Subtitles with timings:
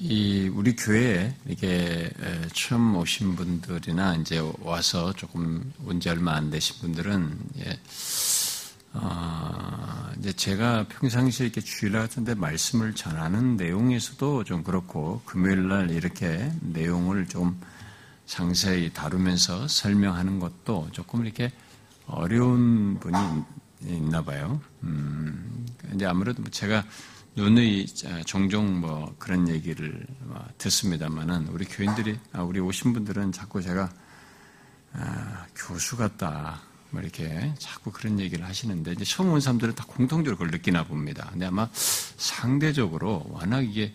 [0.00, 2.08] 이 우리 교회에 이게
[2.54, 7.80] 처음 오신 분들이나 이제 와서 조금 온 지 얼마 안 되신 분들은 예,
[8.92, 16.52] 어, 이제 제가 평상시에 이렇게 주일 같은데 말씀을 전하는 내용에서도 좀 그렇고 금요일 날 이렇게
[16.60, 17.60] 내용을 좀
[18.26, 21.50] 상세히 다루면서 설명하는 것도 조금 이렇게
[22.06, 23.16] 어려운 분이
[23.82, 24.60] 있나 봐요.
[24.84, 26.84] 음, 이제 아무래도 뭐 제가
[27.38, 27.86] 누누이
[28.26, 33.88] 종종 뭐 그런 얘기를 뭐 듣습니다만은 우리 교인들이 아, 우리 오신 분들은 자꾸 제가
[34.94, 40.36] 아, 교수 같다 뭐 이렇게 자꾸 그런 얘기를 하시는데 이제 처음 온 사람들은 다 공통적으로
[40.36, 41.28] 그걸 느끼나 봅니다.
[41.30, 43.94] 근데 아마 상대적으로 워낙 이게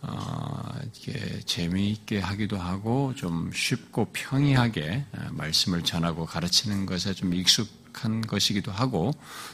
[0.00, 8.20] 어, 이게 재미있게 하기도 하고 좀 쉽고 평이하게 아, 말씀을 전하고 가르치는 것에 좀 익숙한
[8.20, 9.10] 것이기도 하고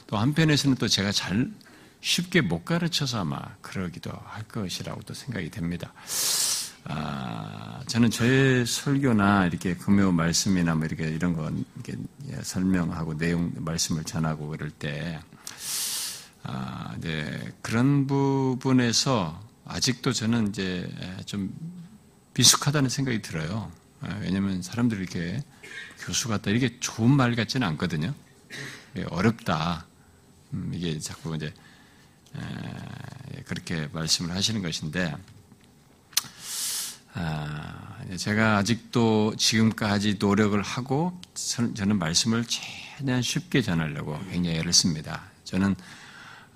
[0.07, 1.51] 또 한편에서는 또 제가 잘
[2.05, 5.95] 쉽게 못 가르쳐서 아마 그러기도 할 것이라고도 생각이 됩니다.
[6.85, 11.97] 아, 저는 저의 설교나 이렇게 금요 말씀이나 뭐 이렇게 이런 거 이렇게
[12.43, 15.19] 설명하고 내용 말씀을 전하고 그럴 때,
[16.43, 20.87] 아, 네, 그런 부분에서 아직도 저는 이제
[21.25, 21.51] 좀
[22.35, 23.73] 미숙하다는 생각이 들어요.
[24.03, 25.43] 아, 왜냐면 사람들이 이렇게
[26.01, 28.13] 교수 같다 이게 좋은 말 같지는 않거든요.
[29.09, 29.87] 어렵다.
[30.53, 31.53] 음, 이게 자꾸 이제
[33.47, 35.15] 그렇게 말씀을 하시는 것인데
[37.15, 41.19] 아, 제가 아직도 지금까지 노력을 하고
[41.75, 45.23] 저는 말씀을 최대한 쉽게 전하려고 굉장히 애를 씁니다.
[45.45, 45.77] 저는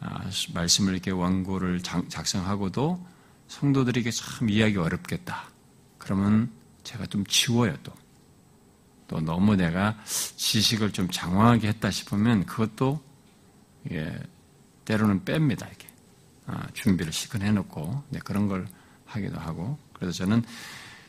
[0.00, 3.06] 아, 말씀을 이렇게 원고를 작성하고도
[3.46, 5.48] 성도들에게 참 이해하기 어렵겠다.
[5.98, 6.50] 그러면
[6.82, 7.92] 제가 좀 지워요 또.
[9.06, 13.00] 또 너무 내가 지식을 좀 장황하게 했다 싶으면 그것도
[14.88, 15.86] 때로는 뺍니다, 이렇게.
[16.46, 18.66] 아, 준비를 시큰 해놓고, 네, 그런 걸
[19.04, 19.78] 하기도 하고.
[19.92, 20.42] 그래서 저는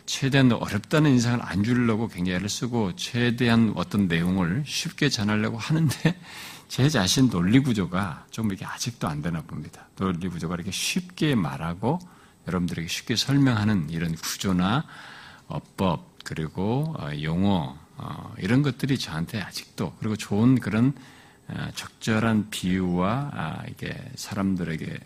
[0.05, 6.20] 최대한 어렵다는 인상을 안 주려고 굉장히 애를 쓰고, 최대한 어떤 내용을 쉽게 전하려고 하는데,
[6.67, 9.87] 제 자신 논리 구조가 좀 이렇게 아직도 안 되나 봅니다.
[9.95, 11.99] 논리 구조가 이렇게 쉽게 말하고,
[12.48, 14.83] 여러분들에게 쉽게 설명하는 이런 구조나
[15.48, 21.18] 어법, 그리고 어, 용어, 어, 이런 것들이 저한테 아직도, 그리고 좋은 그런 어,
[21.76, 24.99] 적절한 비유와 아, 이게 사람들에게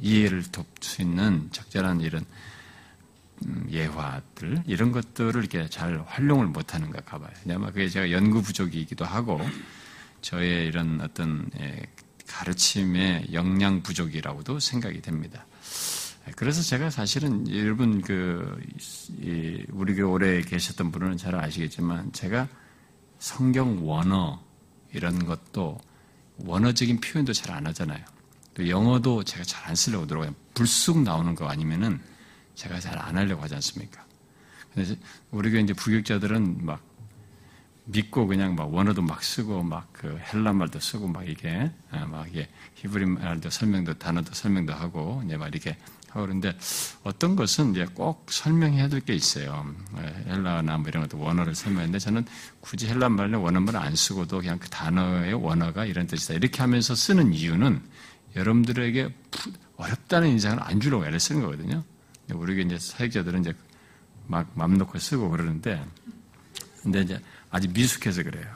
[0.00, 2.24] 이해를 돕을 수 있는 적절한 이런
[3.46, 7.30] 음, 예화들 이런 것들을 이렇게 잘 활용을 못하는가 봐요.
[7.50, 9.40] 아마 그게 제가 연구 부족이기도 하고
[10.20, 11.48] 저의 이런 어떤
[12.26, 15.46] 가르침의 역량 부족이라고도 생각이 됩니다.
[16.36, 18.60] 그래서 제가 사실은 여러분 그
[19.70, 22.48] 우리 교회 오래 계셨던 분은 잘 아시겠지만 제가
[23.18, 24.47] 성경 원어
[24.92, 25.78] 이런 것도
[26.38, 28.04] 원어적인 표현도 잘 안 하잖아요.
[28.54, 30.34] 또 영어도 제가 잘 안 쓰려고 들어가요.
[30.54, 32.00] 불쑥 나오는 거 아니면은
[32.54, 34.04] 제가 잘 안 하려고 하지 않습니까?
[34.72, 34.94] 그래서
[35.30, 36.82] 우리가 이제 부격자들은 막
[37.86, 42.28] 믿고 그냥 막 원어도 막 쓰고 막 그 헬란 말도 쓰고 막 이게 아, 막
[42.28, 45.76] 이게 히브리 말도 설명도 단어도 설명도 하고 이제 막 이렇게
[46.12, 46.56] 그런데
[47.04, 49.72] 어떤 것은 이제 꼭 설명해야 될 게 있어요.
[49.98, 52.24] 예, 헬라나 뭐 이런 것도 원어를 설명했는데 저는
[52.60, 56.34] 굳이 헬라 말로 원어말을 안 쓰고도 그냥 그 단어의 원어가 이런 뜻이다.
[56.34, 57.80] 이렇게 하면서 쓰는 이유는
[58.36, 59.14] 여러분들에게
[59.76, 61.84] 어렵다는 인상을 안 주려고 애를 쓰는 거거든요.
[62.32, 63.54] 우리 이제 사역자들은 이제
[64.26, 65.82] 막 맘 놓고 쓰고 그러는데
[66.82, 67.20] 근데 이제
[67.50, 68.46] 아직 미숙해서 그래요.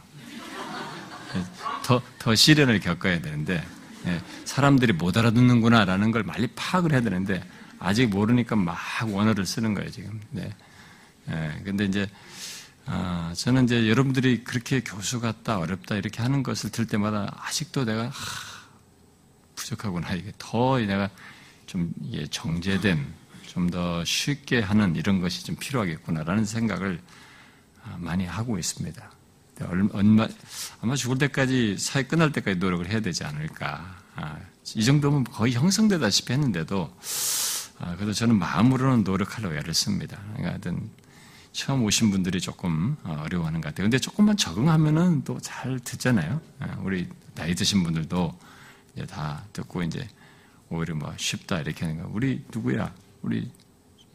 [1.84, 3.81] 더, 더 시련을 겪어야 되는데 예,
[4.44, 7.42] 사람들이 못 알아듣는구나라는 걸 많이 파악을 해야 되는데
[7.78, 8.76] 아직 모르니까 막
[9.06, 10.20] 원어를 쓰는 거예요 지금.
[10.30, 10.54] 네.
[11.30, 12.08] 예, 근데 이제
[12.86, 18.08] 아, 저는 이제 여러분들이 그렇게 교수 같다 어렵다 이렇게 하는 것을 들 때마다 아직도 내가
[18.08, 18.10] 하,
[19.54, 21.08] 부족하구나 이게 더 내가
[21.66, 27.00] 좀 이게 정제된 좀더 쉽게 하는 이런 것이 좀 필요하겠구나라는 생각을
[27.84, 29.10] 아, 많이 하고 있습니다.
[29.60, 30.26] 얼마,
[30.80, 33.98] 아마 죽을 때까지, 사회 끝날 때까지 노력을 해야 되지 않을까.
[34.16, 34.38] 아,
[34.74, 36.92] 이 정도면 거의 형성되다시피 했는데도,
[37.78, 40.18] 아, 그래도 저는 마음으로는 노력하려고 애를 씁니다.
[40.28, 40.91] 그러니까 하여튼,
[41.53, 43.84] 처음 오신 분들이 조금 어, 어려워하는 것 같아요.
[43.84, 46.41] 근데 조금만 적응하면은 또 잘 듣잖아요.
[46.60, 48.38] 아, 우리 나이 드신 분들도
[48.97, 50.09] 이제 다 듣고 이제
[50.71, 52.09] 오히려 뭐 쉽다 이렇게 하는 거.
[52.12, 52.94] 우리 누구야?
[53.21, 53.50] 우리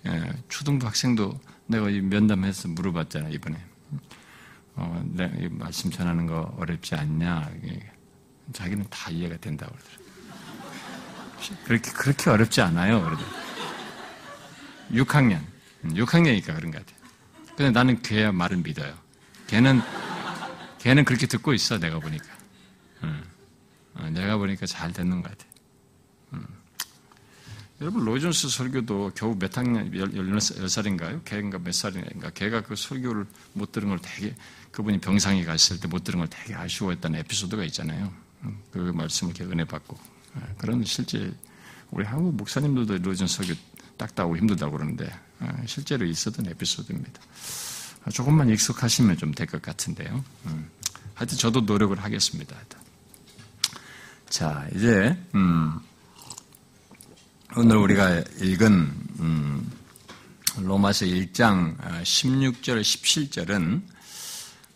[0.08, 3.58] 예, 초등부 학생도 내가 면담해서 물어봤잖아 이번에.
[4.78, 7.50] 어, 내 네, 말씀 전하는 거 어렵지 않냐?
[8.54, 10.08] 자기는 다 이해가 된다고 그러더라고요.
[11.66, 13.02] 그렇게, 그렇게 어렵지 않아요.
[13.02, 13.48] 그러더라고요.
[14.92, 15.42] 6학년.
[15.84, 16.98] 6학년이니까 그런 것 같아요.
[17.56, 18.94] 근데 나는 걔 말을 믿어요.
[19.48, 19.82] 걔는,
[20.78, 22.26] 걔는 그렇게 듣고 있어, 내가 보니까.
[23.04, 23.24] 응.
[23.96, 25.52] 어, 내가 보니까 잘 듣는 것 같아요.
[27.80, 27.82] 응.
[27.82, 31.24] 여러분 로이존스 설교도 겨우 몇 학년, 10살인가요?
[31.26, 32.30] 걔가 몇 살인가?
[32.32, 34.36] 걔가 그 설교를 못 들은 걸 되게
[34.72, 38.12] 그분이 병상에 갔을 때 못 들은 걸 되게 아쉬워했던 에피소드가 있잖아요.
[38.72, 39.98] 그 말씀을 이렇게 은혜 받고
[40.58, 41.32] 그런 실제
[41.92, 43.54] 우리 한국 목사님들도 로이존스 설교
[43.98, 45.12] 딱 따고 힘들다고 그러는데
[45.66, 47.22] 실제로 있었던 에피소드입니다.
[48.14, 50.24] 조금만 익숙하시면 좀 될 것 같은데요.
[50.46, 50.70] 음.
[51.14, 52.56] 하여튼 저도 노력을 하겠습니다.
[54.30, 55.80] 자 이제 음.
[57.60, 58.70] 오늘 우리가 읽은
[59.20, 59.72] 음,
[60.60, 63.82] 로마서 1장 16절, 어, 17절은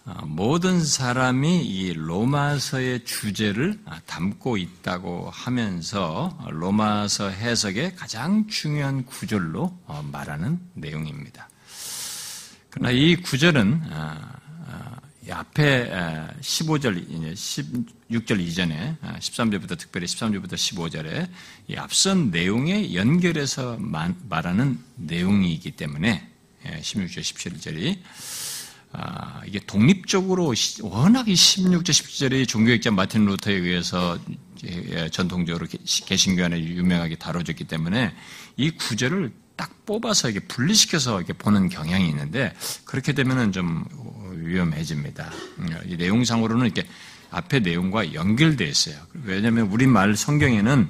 [0.06, 9.78] 어, 모든 사람이 이 로마서의 주제를 아, 담고 있다고 하면서 로마서 해석의 가장 중요한 구절로
[9.86, 11.50] 어, 말하는 내용입니다.
[12.72, 14.41] 그러나 이 구절은 아,
[15.30, 15.92] 앞에
[16.42, 21.30] 15절, 16절 이전에 13절부터 특별히 13절부터 15절에
[21.68, 26.28] 이 앞선 내용에 연결해서 말하는 내용이기 때문에
[26.64, 28.00] 16절, 17절이
[28.94, 34.20] 아, 이게 독립적으로 워낙 이 16절, 17절이 종교학자 마틴 루터에 의해서
[35.12, 35.68] 전통적으로
[36.06, 38.14] 개신교 안에 유명하게 다뤄졌기 때문에
[38.58, 42.54] 이 구절을 딱 뽑아서 이게 분리시켜서 이렇게 보는 경향이 있는데
[42.84, 43.86] 그렇게 되면은 좀
[44.42, 45.32] 위험해집니다.
[45.86, 46.88] 이 내용상으로는 이렇게
[47.30, 48.96] 앞에 내용과 연결되어 있어요.
[49.24, 50.90] 왜냐하면 우리말 성경에는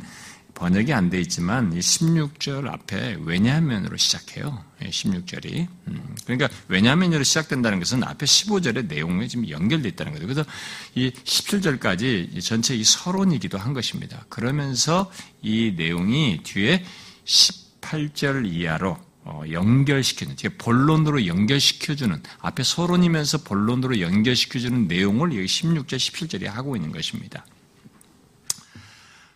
[0.54, 4.64] 번역이 안 돼 있지만 이 16절 앞에 왜냐하면으로 시작해요.
[4.82, 5.54] 16절이.
[5.56, 10.26] 예, 음, 그러니까 왜냐하면으로 시작된다는 것은 앞에 15절의 내용에 지금 연결되어 있다는 거죠.
[10.26, 10.46] 그래서
[10.94, 14.26] 이 17절까지 전체 이 서론이기도 한 것입니다.
[14.30, 15.12] 그러면서
[15.42, 16.84] 이 내용이 뒤에
[17.26, 26.76] 18절 이하로 어, 연결시키는, 본론으로 연결시켜주는, 앞에 서론이면서 본론으로 연결시켜주는 내용을 여기 16절, 17절에 하고
[26.76, 27.46] 있는 것입니다.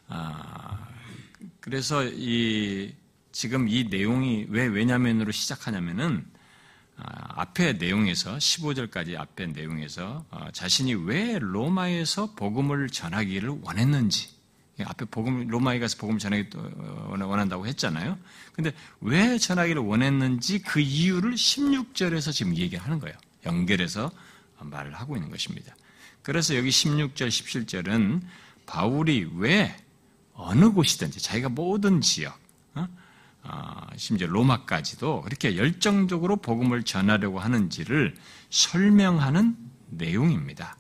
[0.07, 0.87] 아,
[1.59, 2.93] 그래서 이,
[3.31, 6.25] 지금 이 내용이 왜 왜냐면으로 시작하냐면은,
[6.97, 14.34] 아, 앞에 내용에서, 15절까지 앞에 내용에서, 어, 자신이 왜 로마에서 복음을 전하기를 원했는지,
[14.83, 16.49] 앞에 복음 로마에 가서 복음 전하기
[17.09, 18.17] 원한다고 했잖아요.
[18.53, 23.15] 근데 왜 전하기를 원했는지 그 이유를 16절에서 지금 얘기하는 거예요.
[23.45, 24.11] 연결해서
[24.59, 25.75] 말을 하고 있는 것입니다.
[26.21, 28.21] 그래서 여기 16절, 17절은
[28.65, 29.75] 바울이 왜
[30.33, 32.37] 어느 곳이든지 자기가 모든 지역,
[32.73, 32.87] 어?
[33.43, 38.15] 어, 심지어 로마까지도 그렇게 열정적으로 복음을 전하려고 하는지를
[38.49, 39.55] 설명하는
[39.89, 40.75] 내용입니다.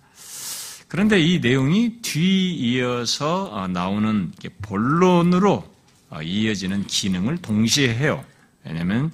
[0.87, 5.75] 그런데 이 내용이 뒤이어서 어, 나오는 본론으로
[6.09, 8.23] 어, 이어지는 기능을 동시에 해요.
[8.63, 9.11] 왜냐하면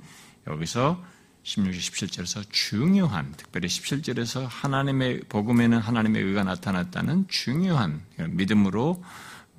[0.47, 1.01] 여기서
[1.43, 9.03] 16절, 17절에서 중요한, 특별히 17절에서 하나님의 복음에는 하나님의 의가 나타났다는 중요한 믿음으로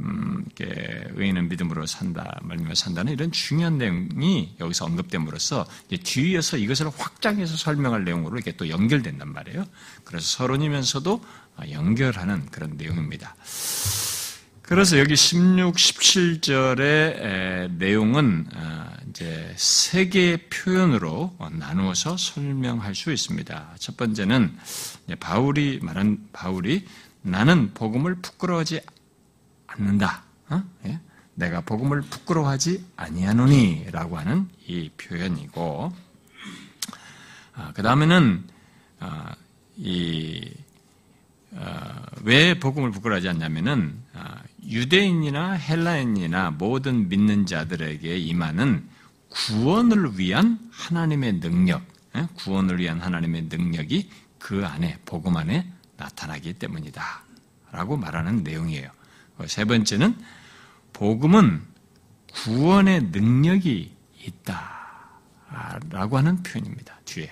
[0.01, 5.67] 음, 이렇게 의인은 믿음으로 산다, 말미암아 산다는 이런 중요한 내용이 여기서 언급됨으로써
[6.03, 9.65] 뒤에서 이것을 확장해서 설명할 내용으로 이게 또 연결된단 말이에요.
[10.05, 11.23] 그래서 서론이면서도
[11.71, 13.35] 연결하는 그런 내용입니다.
[14.63, 23.75] 그래서 여기 16, 17절의 내용은 어, 이제 세 개의 표현으로 나누어서 설명할 수 있습니다.
[23.79, 24.57] 첫 번째는
[25.21, 26.87] 바울이 말한 바울이
[27.23, 28.81] 나는 복음을 부끄러워하지
[29.67, 30.23] 않는다.
[30.49, 30.63] 어?
[30.87, 31.01] 예?
[31.35, 35.93] 내가 복음을 부끄러워하지 아니하노니라고 하는 이 표현이고,
[37.55, 38.45] 아, 그 다음에는
[39.01, 39.35] 아,
[39.77, 40.41] 이어
[42.23, 44.23] 왜 복음을 부끄러워하지 않냐면은 어,
[44.67, 48.89] 유대인이나 헬라인이나 모든 믿는 자들에게 임하는
[49.29, 51.83] 구원을 위한 하나님의 능력,
[52.17, 52.29] 예?
[52.35, 57.03] 구원을 위한 하나님의 능력이 그 안에 복음 안에 나타나기 때문이다.
[57.71, 58.91] 라고 말하는 내용이에요.
[59.39, 60.17] 어, 세 번째는
[60.93, 61.63] 복음은
[62.33, 63.95] 구원의 능력이
[64.25, 64.83] 있다.
[65.91, 66.99] 라고 하는 표현입니다.
[67.05, 67.31] 뒤에.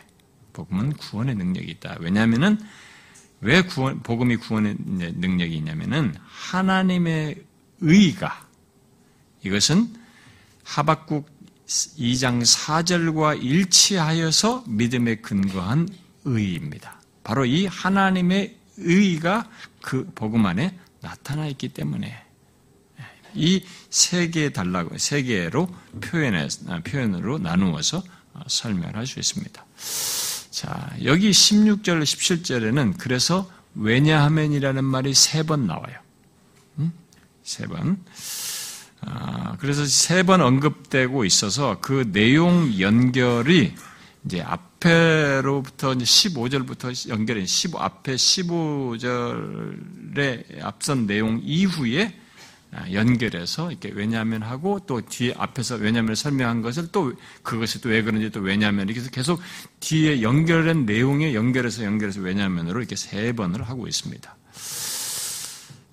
[0.53, 1.97] 복음은 구원의 능력이 있다.
[2.01, 2.59] 왜냐하면은
[3.41, 7.43] 왜 구원, 복음이 구원의 능력이 있냐면은 하나님의
[7.81, 8.47] 의가
[9.43, 9.95] 이것은
[10.65, 11.29] 하박국
[11.67, 15.89] 2장 4절과 일치하여서 믿음에 근거한
[16.25, 17.01] 의입니다.
[17.25, 19.49] 바로 이 하나님의 의가
[19.81, 22.23] 그 복음 안에 나타나 있기 때문에
[23.35, 25.69] 이 세개 달라고 세 개로
[26.01, 26.49] 표현해
[26.85, 28.03] 표현으로 나누어서
[28.49, 29.65] 설명할 수 있습니다.
[30.51, 35.97] 자, 여기 16절, 17절에는 그래서 왜냐하면이라는 말이 세 번 나와요.
[36.79, 36.93] 음?
[37.43, 38.03] 세 번.
[39.03, 43.75] 아, 그래서 세 번 언급되고 있어서 그 내용 연결이
[44.25, 52.20] 이제 앞에로부터 15절부터 연결해 15, 앞에 15절의 앞선 내용 이후에
[52.93, 57.13] 연결해서 이렇게 왜냐하면 하고 또 뒤에 앞에서 왜냐하면 설명한 것을 또
[57.43, 59.41] 그것이 또 왜 그런지 또 왜냐하면 이렇게 해서 계속
[59.81, 64.37] 뒤에 연결된 내용에 연결해서 연결해서 왜냐하면으로 이렇게 세 번을 하고 있습니다.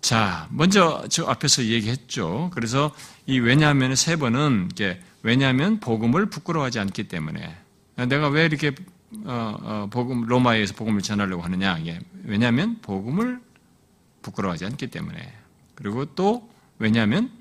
[0.02, 2.52] 자, 먼저 저 앞에서 얘기했죠.
[2.54, 2.94] 그래서
[3.26, 7.58] 이 왜냐하면 세 번은 이게 왜냐하면 복음을 부끄러워하지 않기 때문에
[8.08, 8.74] 내가 왜 이렇게
[9.26, 11.80] 어, 어, 복음 로마에서 복음을 전하려고 하느냐?
[12.24, 13.42] 왜냐하면 복음을
[14.22, 15.34] 부끄러워하지 않기 때문에
[15.76, 17.32] 그리고 또 왜냐하면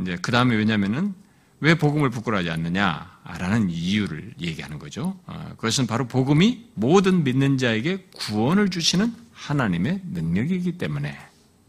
[0.00, 1.14] 이제 그 다음에 왜냐하면은
[1.60, 5.16] 왜 복음을 부끄러워하지 않느냐라는 이유를 얘기하는 거죠.
[5.26, 11.16] 어, 그것은 바로 복음이 모든 믿는 자에게 구원을 주시는 하나님의 능력이기 때문에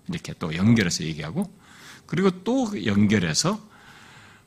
[0.09, 1.51] 이렇게 또 연결해서 얘기하고
[2.05, 3.59] 그리고 또 연결해서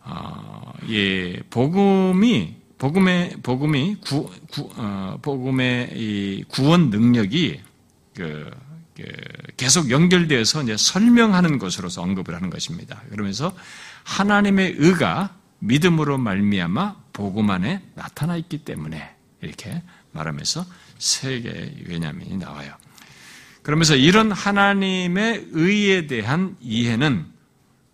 [0.02, 7.60] 어, 예, 복음이 복음의 복음이 구, 구 어, 복음의 이 구원 능력이
[8.14, 8.50] 그, 그
[9.56, 13.02] 계속 연결되어서 이제 설명하는 것으로서 언급을 하는 것입니다.
[13.10, 13.56] 그러면서
[14.04, 20.66] 하나님의 의가 믿음으로 말미암아 복음 안에 나타나 있기 때문에 이렇게 말하면서
[20.98, 22.74] 세 개의 왜냐면이 나와요.
[23.62, 27.26] 그러면서 이런 하나님의 의에 대한 이해는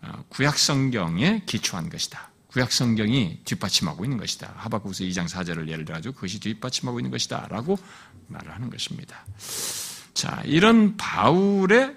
[0.02, 2.30] 어, 구약 성경에 기초한 것이다.
[2.48, 4.52] 구약 성경이 뒷받침하고 있는 것이다.
[4.56, 7.78] 하박국서 2장 4절을 예를 들어 가지고 그것이 뒷받침하고 있는 것이다라고
[8.28, 9.24] 말을 하는 것입니다.
[10.14, 11.96] 자, 이런 바울의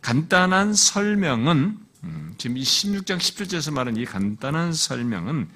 [0.00, 5.48] 간단한 설명은 음, 지금 이 16장 17절에서 말한 이 간단한 설명은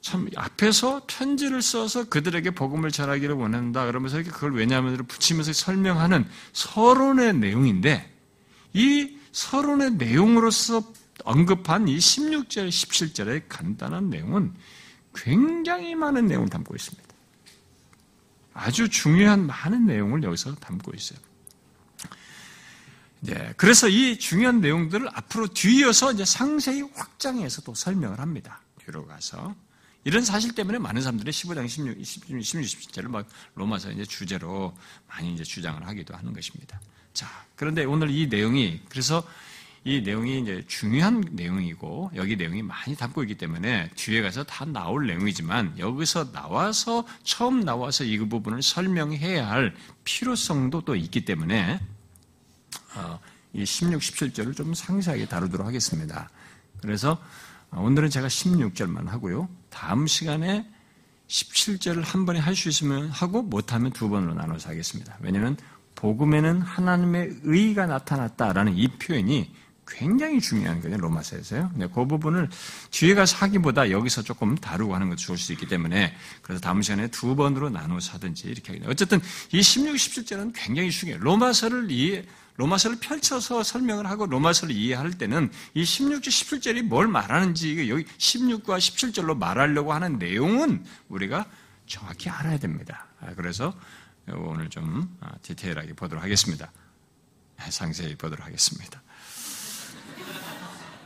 [0.00, 3.86] 참 앞에서 편지를 써서 그들에게 복음을 전하기를 원한다.
[3.86, 8.12] 그러면서 그걸 왜냐하면 붙이면서 설명하는 서론의 내용인데
[8.72, 10.82] 이 서론의 내용으로서
[11.24, 14.54] 언급한 이 16절, 17절의 간단한 내용은
[15.14, 17.05] 굉장히 많은 내용을 담고 있습니다.
[18.56, 21.18] 아주 중요한 많은 내용을 여기서 담고 있어요.
[23.20, 28.62] 네, 그래서 이 중요한 내용들을 앞으로 뒤이어서 이제 상세히 확장해서 또 설명을 합니다.
[28.84, 29.54] 뒤로 가서.
[30.04, 34.74] 이런 사실 때문에 많은 사람들이 15장 16, 16, 16 17절을 막 로마서 이제 주제로
[35.08, 36.80] 많이 이제 주장을 하기도 하는 것입니다.
[37.12, 39.26] 자, 그런데 오늘 이 내용이 그래서
[39.86, 45.06] 이 내용이 이제 중요한 내용이고 여기 내용이 많이 담고 있기 때문에 뒤에 가서 다 나올
[45.06, 51.78] 내용이지만 여기서 나와서 처음 나와서 이 부분을 설명해야 할 필요성도 또 있기 때문에
[52.96, 53.20] 어,
[53.52, 56.30] 이 16, 17절을 좀 상세하게 다루도록 하겠습니다.
[56.82, 57.22] 그래서
[57.70, 59.48] 오늘은 제가 16절만 하고요.
[59.70, 60.68] 다음 시간에
[61.28, 65.16] 17절을 한 번에 할 수 있으면 하고 못하면 두 번으로 나눠서 하겠습니다.
[65.20, 65.56] 왜냐하면
[65.94, 69.54] 복음에는 하나님의 의가 나타났다라는 이 표현이
[69.86, 71.70] 굉장히 중요한 거예요, 로마서에서요.
[71.74, 72.48] 네, 그 부분을
[72.90, 77.08] 뒤에 가서 하기보다 여기서 조금 다루고 하는 것도 좋을 수 있기 때문에 그래서 다음 시간에
[77.08, 78.90] 두 번으로 나눠서 하든지 이렇게 하겠습니다.
[78.90, 79.20] 어쨌든
[79.52, 81.22] 이 16, 17절은 굉장히 중요해요.
[81.22, 82.24] 로마서를 이해,
[82.56, 89.36] 로마서를 펼쳐서 설명을 하고 로마서를 이해할 때는 이 16절, 17절이 뭘 말하는지 여기 16과 17절로
[89.36, 91.46] 말하려고 하는 내용은 우리가
[91.86, 93.06] 정확히 알아야 됩니다.
[93.20, 93.74] 아, 그래서
[94.28, 96.72] 오늘 좀 아, 디테일하게 보도록 하겠습니다.
[97.58, 99.02] 네, 상세히 보도록 하겠습니다.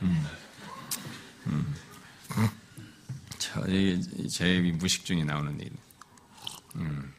[0.01, 0.25] 음.
[1.47, 1.75] 음.
[3.37, 3.63] 저,
[4.29, 5.71] 제 무식 중에 나오는 일.
[6.75, 7.13] 음.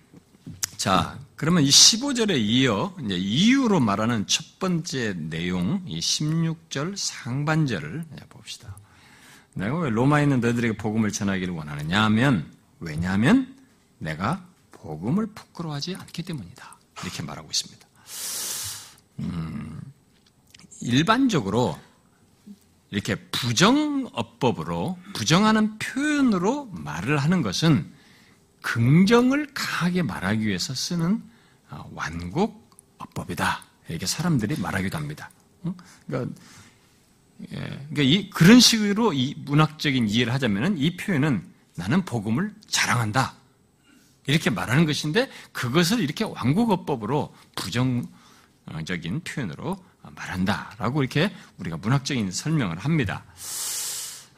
[0.77, 8.77] 자, 그러면 이 15절에 이어 이제 이유로 말하는 첫 번째 내용, 이 16절 상반절을 봅시다.
[9.55, 13.57] 내가 왜 로마에 있는 너희들에게 복음을 전하기를 원하느냐 하면, 왜냐하면
[13.99, 16.79] 내가 복음을 부끄러워하지 않기 때문이다.
[17.03, 17.87] 이렇게 말하고 있습니다.
[19.21, 19.81] 음,
[20.81, 21.79] 일반적으로
[22.93, 27.91] 이렇게 부정어법으로, 부정하는 표현으로 말을 하는 것은
[28.61, 31.23] 긍정을 강하게 말하기 위해서 쓰는
[31.71, 33.65] 어, 완곡어법이다.
[33.89, 35.31] 이렇게 사람들이 말하기도 합니다.
[36.07, 36.35] 그러니까,
[37.51, 41.43] 예, 그러니까 이, 그런 식으로 이 문학적인 이해를 하자면은 이 표현은
[41.77, 43.35] 나는 복음을 자랑한다.
[44.27, 53.25] 이렇게 말하는 것인데 그것을 이렇게 완곡어법으로 부정적인 표현으로 말한다 라고 이렇게 우리가 문학적인 설명을 합니다.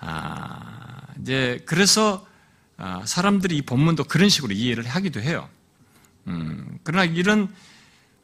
[0.01, 2.27] 아, 이제 그래서
[2.77, 5.49] 아, 사람들이 이 본문도 그런 식으로 이해를 하기도 해요.
[6.27, 7.49] 음, 그러나 이런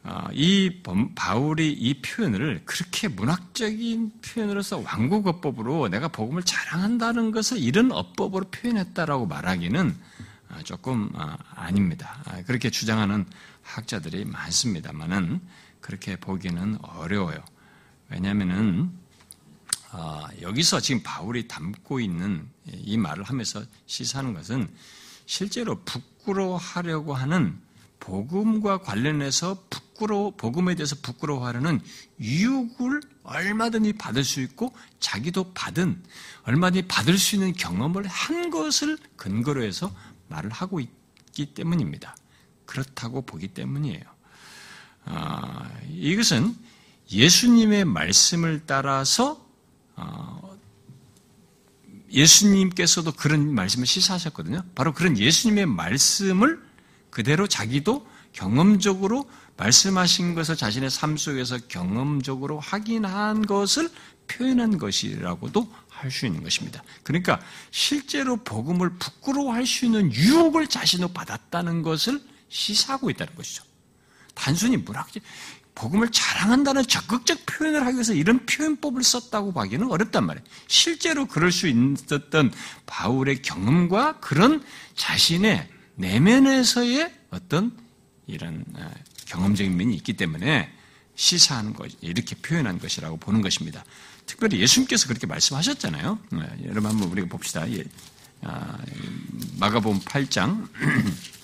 [0.03, 0.81] 아, 이
[1.15, 9.91] 바울이 이 표현을 그렇게 문학적인 표현으로서 왕국어법으로 내가 복음을 자랑한다는 것을 이런 어법으로 표현했다라고 말하기는
[9.91, 10.30] 아,
[10.65, 11.11] 조금
[11.55, 12.23] 아닙니다.
[12.47, 13.27] 그렇게 주장하는
[13.63, 15.41] 학자들이 많습니다만은
[15.81, 17.43] 그렇게 보기는 어려워요.
[18.09, 18.93] 왜냐하면은
[19.93, 24.69] 어, 여기서 지금 바울이 담고 있는 이 말을 하면서 시사하는 것은
[25.27, 27.59] 실제로 부끄러워하려고 하는
[27.99, 31.81] 복음과 관련해서 부끄러워, 복음에 대해서 부끄러워하려는
[32.19, 36.03] 유혹을 얼마든지 받을 수 있고 자기도 받은,
[36.45, 39.95] 얼마든지 받을 수 있는 경험을 한 것을 근거로 해서
[40.31, 42.17] 말을 하고 있기 때문입니다.
[42.65, 44.03] 그렇다고 보기 때문이에요.
[45.05, 46.55] 아, 이것은
[47.11, 49.45] 예수님의 말씀을 따라서
[49.97, 50.57] 어,
[52.13, 54.63] 예수님께서도 그런 말씀을 시사하셨거든요.
[54.75, 56.61] 바로 그런 예수님의 말씀을
[57.11, 63.91] 그대로 자기도 경험적으로 말씀하신 것을 자신의 삶 속에서 경험적으로 확인한 것을
[64.29, 65.71] 표현한 것이라고도
[66.01, 66.83] 할 수 있는 것입니다.
[67.03, 67.41] 그러니까
[67.71, 73.65] 실제로 복음을 부끄러워할 수 있는 유혹을 자신으로 받았다는 것을 시사하고 있다는 것이죠.
[74.35, 75.21] 단순히 뭐라지
[75.75, 80.45] 복음을 자랑한다는 적극적 표현을 하기 위해서 이런 표현법을 썼다고 보기는 어렵단 말이에요.
[80.67, 82.53] 실제로 그럴 수 있었던
[82.87, 84.63] 바울의 경험과 그런
[84.95, 87.77] 자신의 내면에서의 어떤
[88.27, 88.91] 이런 어,
[89.27, 90.73] 경험적인 면이 있기 때문에
[91.15, 93.85] 시사한 것, 이렇게 표현한 것이라고 보는 것입니다.
[94.31, 96.21] 특별히 예수님께서 그렇게 말씀하셨잖아요.
[96.31, 97.69] 네, 여러분 한번 우리가 봅시다.
[97.73, 97.83] 예,
[98.43, 98.79] 아,
[99.59, 100.69] 마가복음 8장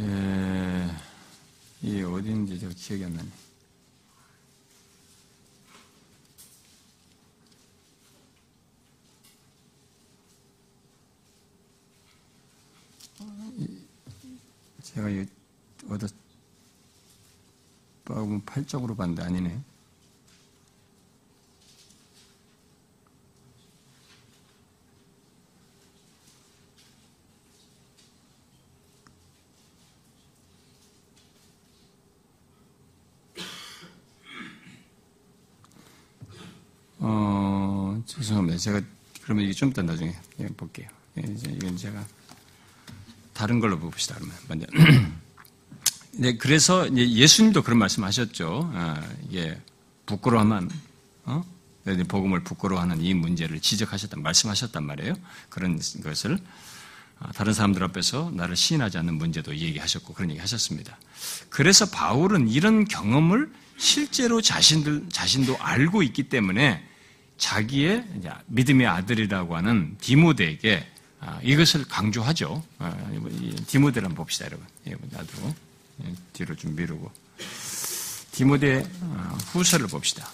[0.00, 0.96] 예,
[1.82, 3.28] 이게 어딘지 저 기억이 안 나네.
[14.82, 15.08] 제가
[15.90, 16.06] 어디
[18.04, 19.60] 보면 8쪽으로 봤는데 아니네.
[37.00, 38.58] 어, 죄송합니다.
[38.58, 38.80] 제가
[39.22, 40.14] 그러면 이게 좀 이따 나중에
[40.56, 40.88] 볼게요.
[41.18, 42.04] 예, 이건 제가
[43.38, 44.16] 다른 걸로 봅시다.
[44.16, 44.66] 그러면 먼저.
[46.18, 48.72] 네, 그래서 예수님도 그런 말씀하셨죠.
[48.74, 49.00] 아,
[49.32, 49.56] 예,
[50.06, 50.68] 부끄러워하면
[51.24, 51.44] 어?
[51.84, 55.14] 네, 복음을 부끄러워하는 이 문제를 지적하셨단 말씀하셨단 말이에요.
[55.50, 56.40] 그런 것을
[57.20, 60.98] 아, 다른 사람들 앞에서 나를 시인하지 않는 문제도 얘기하셨고 그런 얘기 하셨습니다.
[61.48, 66.84] 그래서 바울은 이런 경험을 실제로 자신들 자신도 알고 있기 때문에
[67.36, 68.04] 자기의
[68.48, 70.97] 믿음의 아들이라고 하는 디모데에게 아,
[71.42, 72.62] 이것을 강조하죠.
[72.78, 73.10] 아,
[73.66, 74.66] 디모데를 한번 봅시다, 여러분.
[75.10, 75.54] 나도
[76.04, 77.10] 예, 뒤로 좀 미루고
[78.32, 80.28] 디모데 아, 후서를 봅시다.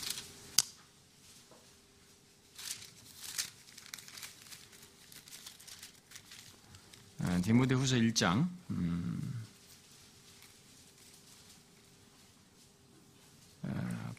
[7.43, 8.49] 디모데 후서 1장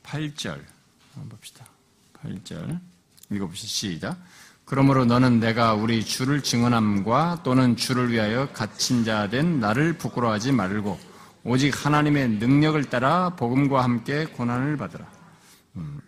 [0.03, 0.67] 8절 음,
[1.13, 1.65] 한번 봅시다.
[2.13, 2.79] 8절
[3.31, 3.67] 읽어보시죠.
[3.67, 4.17] 시작.
[4.65, 10.99] 그러므로 너는 내가 우리 주를 증언함과 또는 주를 위하여 갇힌 자 된 나를 부끄러워하지 말고
[11.43, 15.05] 오직 하나님의 능력을 따라 복음과 함께 고난을 받으라.
[15.75, 16.01] 음,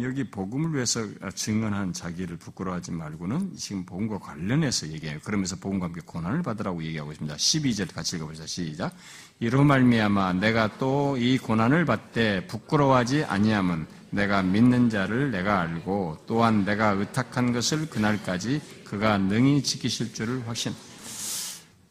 [0.00, 1.00] 여기 복음을 위해서
[1.34, 5.18] 증언한 자기를 부끄러워하지 말고는 지금 복음과 관련해서 얘기해요.
[5.24, 7.34] 그러면서 복음과 함께 고난을 받으라고 얘기하고 있습니다.
[7.36, 8.46] 12절 같이 읽어보자.
[8.46, 8.94] 시작.
[9.40, 16.64] 이로 말미암아 내가 또 이 고난을 받되 부끄러워하지 아니함은 내가 믿는 자를 내가 알고 또한
[16.64, 20.74] 내가 의탁한 것을 그날까지 그가 능히 지키실 줄을 확신.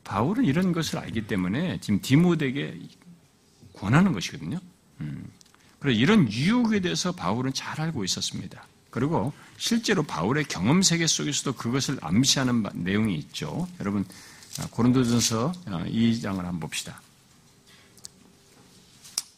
[0.04, 2.80] 바울은 이런 것을 알기 때문에 지금 디모데에게
[3.74, 4.60] 권하는 것이거든요.
[5.00, 5.26] 음.
[5.80, 8.68] 그래서 이런 유혹에 대해서 바울은 잘 알고 있었습니다.
[8.92, 13.68] 그리고 실제로 바울의 경험 세계 속에서도 그것을 암시하는 내용이 있죠.
[13.80, 14.06] 여러분
[14.60, 17.02] 아, 고린도전서 2장을 어, 한번 봅시다.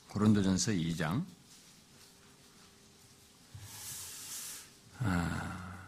[0.10, 1.24] 고린도전서 2장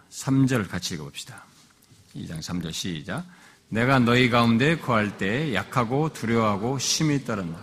[0.10, 1.43] 3절 같이 읽어봅시다.
[2.15, 3.25] 2장 3절 시작.
[3.69, 7.58] 내가 너희 가운데 구할 때 약하고 두려워하고 심히 떨었나.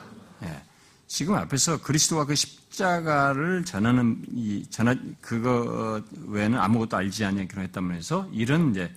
[0.44, 0.62] 예.
[1.06, 8.28] 지금 앞에서 그리스도와 그 십자가를 전하는 이 전하 그거 외에는 아무것도 알지 않냐기로 했다면 해서
[8.32, 8.90] 이런 이제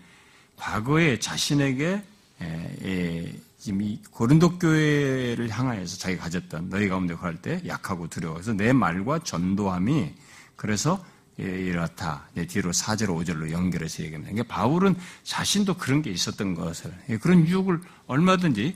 [0.56, 2.04] 과거에 자신에게
[2.41, 8.54] 예, 예, 지금 이 고린도 교회를 향하여서 자기가 가졌던 너희 가운데 구할 때 약하고 두려워서
[8.54, 10.13] 내 말과 전도함이
[10.56, 12.30] 그래서 예, 이렇다.
[12.48, 14.32] 뒤로 4절, 5절로 연결해서 얘기합니다.
[14.32, 18.76] 그러니까 바울은 자신도 그런 게 있었던 것을, 예, 그런 유혹을 얼마든지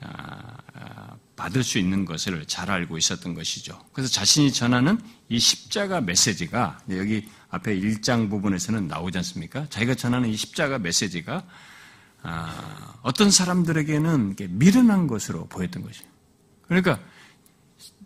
[0.00, 3.80] 아, 아, 받을 수 있는 것을 잘 알고 있었던 것이죠.
[3.92, 9.66] 그래서 자신이 전하는 이 십자가 메시지가 여기 앞에 1장 부분에서는 나오지 않습니까?
[9.68, 11.42] 자기가 전하는 이 십자가 메시지가
[12.22, 16.06] 아, 어떤 사람들에게는 미련한 것으로 보였던 것이죠.
[16.66, 17.00] 그러니까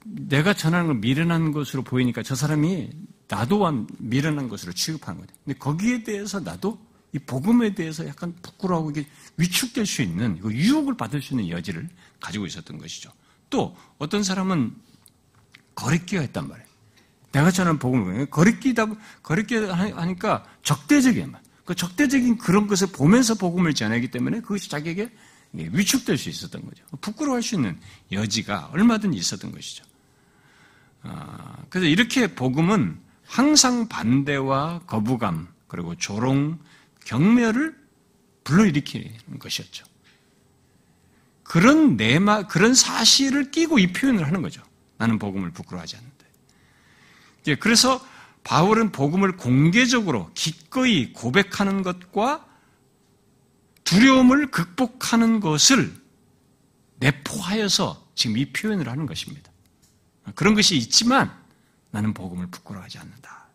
[0.04, 2.90] 내가 전하는 걸 미련한 것으로 보이니까 저 사람이
[3.32, 5.32] 나도 미련한 것으로 취급하는 거죠.
[5.42, 6.78] 근데 거기에 대해서 나도
[7.14, 9.06] 이 복음에 대해서 약간 부끄러워하고 이게
[9.38, 11.88] 위축될 수 있는 유혹을 받을 수 있는 여지를
[12.20, 13.10] 가지고 있었던 것이죠.
[13.48, 14.74] 또 어떤 사람은
[15.74, 16.68] 거리끼가 있단 말이에요.
[17.32, 18.86] 내가 전하는 복음을 거리끼다
[19.22, 21.40] 거리끼 하니까 적대적인 말.
[21.64, 25.10] 그 적대적인 그런 것을 보면서 복음을 전하기 때문에 그것이 자기에게
[25.52, 26.84] 위축될 수 있었던 거죠.
[27.00, 27.78] 부끄러워할 수 있는
[28.10, 29.84] 여지가 얼마든지 있었던 것이죠.
[31.02, 33.00] 아, 그래서 이렇게 복음은
[33.32, 36.58] 항상 반대와 거부감 그리고 조롱,
[37.06, 37.74] 경멸을
[38.44, 39.86] 불러일으키는 것이었죠.
[41.42, 44.62] 그런 내마, 그런 사실을 끼고 이 표현을 하는 거죠.
[44.98, 47.56] 나는 복음을 부끄러워하지 않는데.
[47.58, 48.06] 그래서
[48.44, 52.46] 바울은 복음을 공개적으로 기꺼이 고백하는 것과
[53.84, 55.90] 두려움을 극복하는 것을
[56.96, 59.50] 내포하여서 지금 이 표현을 하는 것입니다.
[60.34, 61.41] 그런 것이 있지만
[61.92, 63.46] 나는 복음을 부끄러워하지 않는다.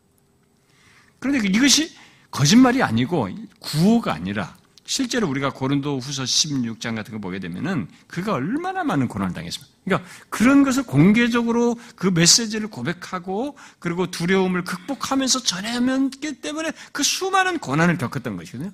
[1.20, 1.94] 그런데 이것이
[2.32, 8.86] 거짓말이 아니고 구호가 아니라 실제로 우리가 고린도 후서 16장 같은 거 보게 되면은 그가 얼마나
[8.86, 9.74] 많은 고난을 당했습니까?
[9.84, 17.98] 그러니까 그런 것을 공개적으로 그 메시지를 고백하고 그리고 두려움을 극복하면서 전해야기 때문에 그 수많은 고난을
[17.98, 18.72] 겪었던 것이거든요.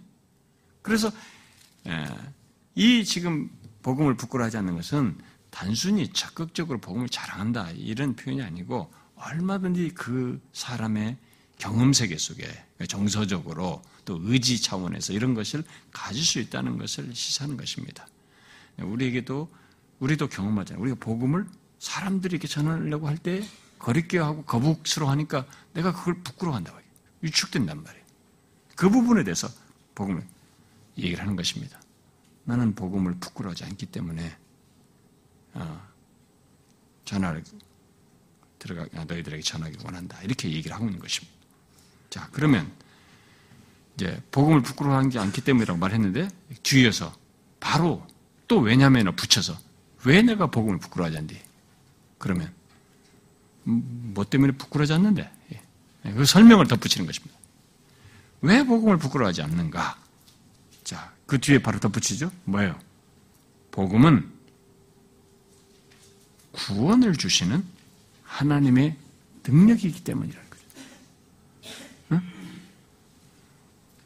[0.84, 1.12] 그래서
[1.88, 2.06] 예,
[2.76, 3.49] 이 지금
[3.82, 5.17] 복음을 부끄러워하지 않는 것은
[5.49, 8.91] 단순히 적극적으로 복음을 자랑한다 이런 표현이 아니고
[9.25, 11.17] 얼마든지 그 사람의
[11.57, 12.45] 경험 세계 속에
[12.88, 18.07] 정서적으로 또 의지 차원에서 이런 것을 가질 수 있다는 것을 시사하는 것입니다.
[18.77, 19.49] 우리에게도
[19.99, 20.81] 우리도 경험하잖아요.
[20.81, 21.47] 우리가 복음을
[21.79, 23.43] 사람들에게 전하려고 할 때
[23.79, 26.88] 거리끼하고 거북스러워하니까 내가 그걸 부끄러워한다고 해요.
[27.21, 28.05] 위축된단 말이에요.
[28.75, 29.49] 그 부분에 대해서
[29.93, 30.25] 복음을
[30.97, 31.79] 얘기를 하는 것입니다.
[32.45, 34.38] 나는 복음을 부끄러워하지 않기 때문에
[35.53, 35.88] 어,
[37.05, 37.43] 전화를
[38.63, 41.34] 들어가 너희들에게 전하기 원한다 이렇게 얘기를 하고 있는 것입니다.
[42.10, 42.71] 자 그러면
[43.95, 46.30] 이제 복음을 부끄러워하지 않기 때문이라고 말했는데
[46.63, 47.13] 뒤에서
[47.60, 48.08] 바로
[48.47, 49.58] 또 왜냐면을 붙여서
[50.06, 51.39] 왜 내가 복음을 부끄러워하지 않니?
[52.17, 52.54] 그러면
[53.67, 55.32] 음, 뭐 때문에 부끄러워하지 않는데?
[55.54, 56.13] 예.
[56.13, 57.38] 그 설명을 덧붙이는 것입니다.
[58.41, 59.97] 왜 복음을 부끄러워하지 않는가?
[60.84, 62.32] 자, 그 뒤에 바로 덧붙이죠.
[62.43, 62.78] 뭐예요?
[63.71, 64.32] 복음은
[66.52, 67.72] 구원을 주시는
[68.33, 68.97] 하나님의
[69.45, 70.63] 능력이기 때문이라는 거죠.
[72.13, 72.21] 응?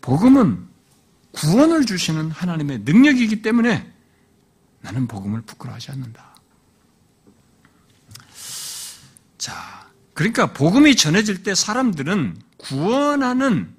[0.01, 0.67] 복음은
[1.31, 3.93] 구원을 주시는 하나님의 능력이기 때문에
[4.81, 6.35] 나는 복음을 부끄러워하지 않는다.
[9.37, 13.73] 자, 그러니까 복음이 전해질 때 사람들은 구원하는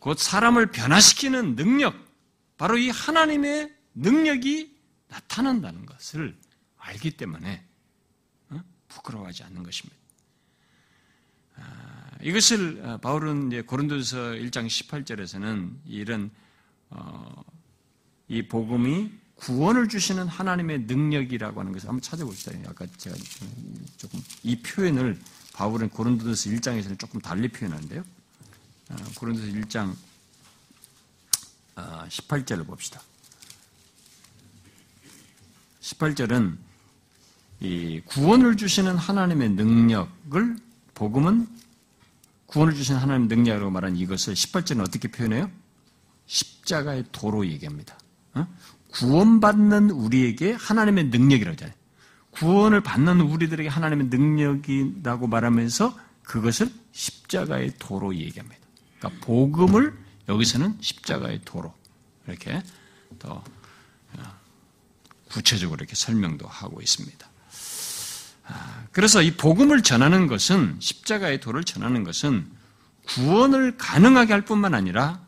[0.00, 1.94] 곧 사람을 변화시키는 능력,
[2.56, 4.74] 바로 이 하나님의 능력이
[5.08, 6.36] 나타난다는 것을
[6.78, 7.73] 알기 때문에 어?
[8.94, 9.96] 부끄러워하지 않는 것입니다.
[11.56, 16.30] 아, 이것을 어, 바울은 고린도서 1장 18절에서는 이런
[16.90, 17.44] 어,
[18.28, 22.56] 이 복음이 구원을 주시는 하나님의 능력이라고 하는 것을 한번 찾아봅시다.
[22.68, 23.16] 아까 제가
[23.96, 25.20] 조금 이 표현을
[25.52, 28.04] 바울은 고린도서 1장에서는 조금 달리 표현하는데요.
[28.90, 29.94] 어, 고린도서 1장
[31.76, 33.02] 18절을 어, 봅시다.
[35.80, 36.63] 18절은
[37.60, 40.56] 이 구원을 주시는 하나님의 능력을
[40.94, 41.48] 복음은
[42.46, 45.50] 구원을 주시는 하나님의 능력으로 말한 이것을 18절은 어떻게 표현해요?
[46.26, 47.98] 십자가의 도로 얘기합니다.
[48.34, 48.46] 어?
[48.92, 51.76] 구원받는 우리에게 하나님의 능력이라고 하잖아요.
[52.30, 58.60] 구원을 받는 우리들에게 하나님의 능력이라고 말하면서 그것을 십자가의 도로 얘기합니다.
[58.98, 59.96] 그러니까 복음을
[60.28, 61.74] 여기서는 십자가의 도로
[62.26, 62.62] 이렇게
[63.18, 63.44] 더
[64.16, 64.22] 어,
[65.30, 67.33] 구체적으로 이렇게 설명도 하고 있습니다.
[68.46, 72.50] 아, 그래서 이 복음을 전하는 것은 십자가의 도를 전하는 것은
[73.06, 75.20] 구원을 가능하게 할 뿐만 아니라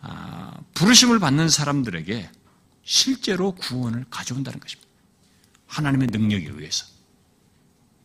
[0.00, 2.30] 아, 부르심을 받는 사람들에게
[2.82, 4.90] 실제로 구원을 가져온다는 것입니다.
[5.66, 6.86] 하나님의 능력에 의해서.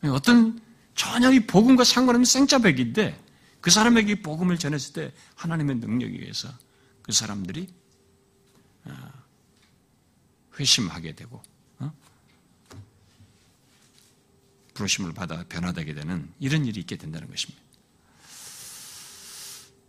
[0.04, 0.60] 어떤
[0.96, 3.22] 전혀 이 복음과 상관없는 생짜백인데
[3.62, 6.50] 그 사람에게 복음을 전했을 때 하나님의 능력에 의해서
[7.02, 7.68] 그 사람들이
[8.86, 9.12] 어,
[10.58, 11.42] 회심하게 되고
[11.80, 11.92] 어?
[14.80, 17.62] 부르심을 받아 변화되게 되는 이런 일이 있게 된다는 것입니다.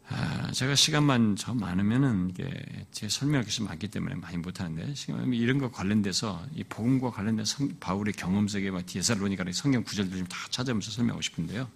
[0.09, 2.51] 아, 제가 시간만 더 많으면은 이게
[2.91, 4.93] 제 설명할 것이 많기 때문에 많이 못하는데
[5.33, 10.37] 이런 거 관련돼서 이 복음과 관련된 성, 바울의 경험 속에 디에살로니가 성경 구절들 좀 다
[10.51, 11.69] 찾아보면서 설명하고 싶은데요.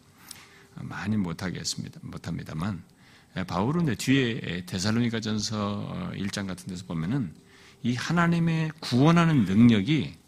[0.74, 2.00] 많이 못하겠습니다.
[2.02, 2.82] 못합니다만
[3.36, 7.32] 예, 바울은 뒤에 데살로니가전서 1장 같은 데서 보면은
[7.84, 10.23] 이 하나님의 구원하는 능력이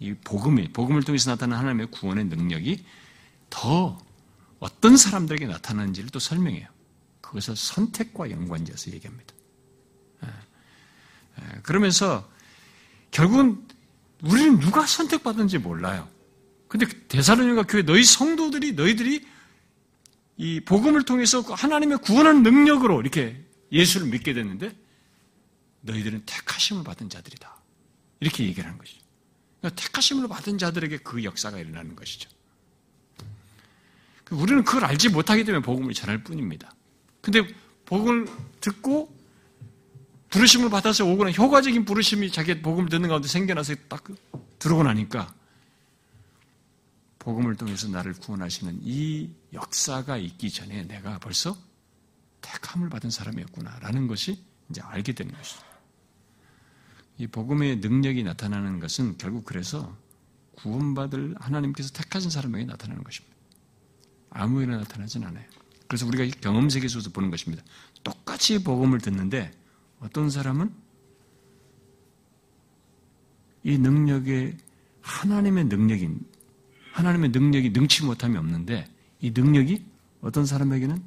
[0.00, 2.84] 이 복음이 복음을 통해서 나타나는 하나님의 구원의 능력이
[3.50, 3.98] 더
[4.58, 6.66] 어떤 사람들에게 나타나는지를 또 설명해요.
[7.20, 9.34] 그것을 선택과 연관지어서 얘기합니다.
[10.24, 10.28] 예.
[11.42, 11.60] 예.
[11.62, 12.28] 그러면서
[13.10, 13.66] 결국은
[14.22, 16.08] 우리는 누가 선택받은지 몰라요.
[16.68, 19.26] 근데 대사로니가 교회 너희 성도들이 너희들이
[20.36, 24.74] 이 복음을 통해서 하나님의 구원하는 능력으로 이렇게 예수를 믿게 됐는데
[25.82, 27.60] 너희들은 택하심을 받은 자들이다.
[28.20, 29.00] 이렇게 얘기를 하는 것이죠.
[29.60, 32.28] 그러니까 택하심을 받은 자들에게 그 역사가 일어나는 것이죠.
[34.30, 36.72] 우리는 그걸 알지 못하기 때문에 복음을 전할 뿐입니다.
[37.20, 37.46] 근데
[37.84, 38.26] 복음을
[38.60, 39.14] 듣고
[40.30, 44.04] 부르심을 받아서 오거나 효과적인 부르심이 자기 복음을 듣는 가운데 생겨나서 딱
[44.58, 45.34] 들어오고 나니까
[47.18, 51.56] 복음을 통해서 나를 구원하시는 이 역사가 있기 전에 내가 벌써
[52.40, 55.69] 택함을 받은 사람이었구나라는 것이 이제 알게 되는 것이죠.
[57.20, 59.94] 이 복음의 능력이 나타나는 것은 결국 그래서
[60.52, 63.36] 구원받을 하나님께서 택하신 사람에게 나타나는 것입니다.
[64.30, 65.44] 아무에나 나타나진 않아요.
[65.86, 67.62] 그래서 우리가 경험 세계에서 보는 것입니다.
[68.02, 69.52] 똑같이 복음을 듣는데
[69.98, 70.72] 어떤 사람은
[73.64, 74.56] 이 능력에
[75.02, 76.26] 하나님의 능력인
[76.92, 79.84] 하나님의 능력이 능치 못함이 없는데 이 능력이
[80.22, 81.02] 어떤 사람에게는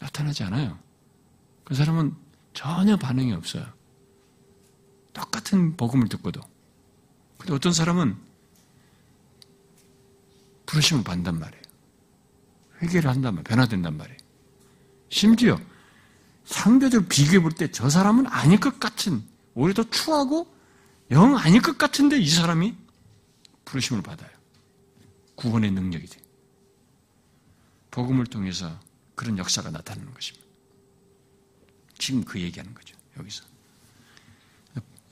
[0.00, 0.78] 나타나지 않아요.
[1.64, 2.14] 그 사람은
[2.52, 3.64] 전혀 반응이 없어요.
[5.12, 6.40] 똑같은 복음을 듣고도.
[7.38, 8.16] 근데 어떤 사람은
[10.66, 11.62] 부르심을 받는단 말이에요.
[12.82, 13.44] 회개를 한단 말이에요.
[13.44, 14.18] 변화된단 말이에요.
[15.10, 15.60] 심지어
[16.44, 19.22] 상대적으로 비교해 볼 때 저 사람은 아닐 것 같은,
[19.54, 20.52] 오히려 더 추하고
[21.10, 22.74] 영 아닐 것 같은데 이 사람이
[23.64, 24.30] 부르심을 받아요.
[25.34, 26.20] 구원의 능력이 돼.
[27.90, 28.78] 복음을 통해서
[29.14, 30.46] 그런 역사가 나타나는 것입니다.
[31.98, 32.96] 지금 그 얘기하는 거죠.
[33.18, 33.44] 여기서.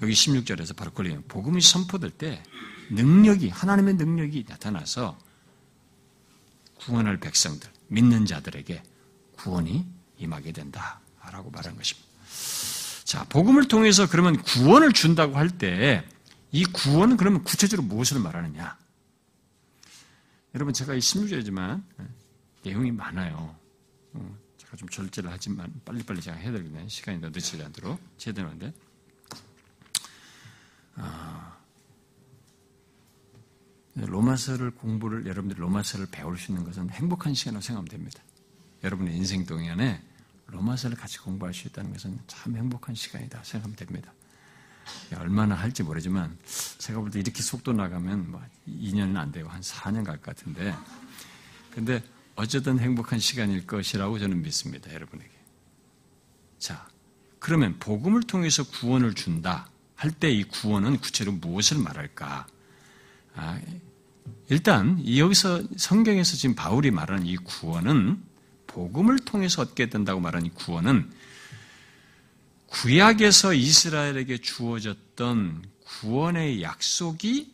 [0.02, 1.22] 여기 16절에서 바로 그래요.
[1.28, 2.42] 복음이 선포될 때
[2.90, 5.18] 능력이, 하나님의 능력이 나타나서
[6.78, 8.82] 구원할 백성들, 믿는 자들에게
[9.32, 9.86] 구원이
[10.18, 11.00] 임하게 된다.
[11.30, 12.08] 라고 말한 것입니다.
[13.04, 16.04] 자, 복음을 통해서 그러면 구원을 준다고 할 때
[16.52, 18.76] 이 구원은 그러면 구체적으로 무엇을 말하느냐?
[20.54, 22.04] 여러분 제가 이 16절이지만 예,
[22.64, 23.54] 내용이 많아요.
[24.14, 26.88] 어, 제가 좀 절제를 하지만 빨리빨리 제가 해야 되겠네.
[26.88, 28.72] 시간이 더 늦지 않도록 제대로인데.
[31.00, 31.56] 아,
[33.94, 38.22] 로마서를 공부를 여러분들이 로마서를 배울 수 있는 것은 행복한 시간으로 생각하면 됩니다.
[38.84, 40.02] 여러분의 인생 동안에
[40.46, 44.12] 로마서를 같이 공부할 수 있다는 것은 참 행복한 시간이다 생각하면 됩니다.
[45.16, 46.36] 얼마나 할지 모르지만
[46.78, 50.74] 제가 볼 때 이렇게 속도 나가면 뭐 2년은 안 되고 한 4년 갈 것 같은데
[51.70, 52.02] 근데
[52.36, 54.92] 어쨌든 행복한 시간일 것이라고 저는 믿습니다.
[54.92, 55.30] 여러분에게.
[56.58, 56.88] 자,
[57.38, 59.68] 그러면 복음을 통해서 구원을 준다
[60.00, 62.46] 할 때 이 구원은 구체로 무엇을 말할까?
[63.34, 63.60] 아,
[64.48, 68.22] 일단 여기서 성경에서 지금 바울이 말하는 이 구원은
[68.66, 71.12] 복음을 통해서 얻게 된다고 말하는 이 구원은
[72.66, 77.52] 구약에서 이스라엘에게 주어졌던 구원의 약속이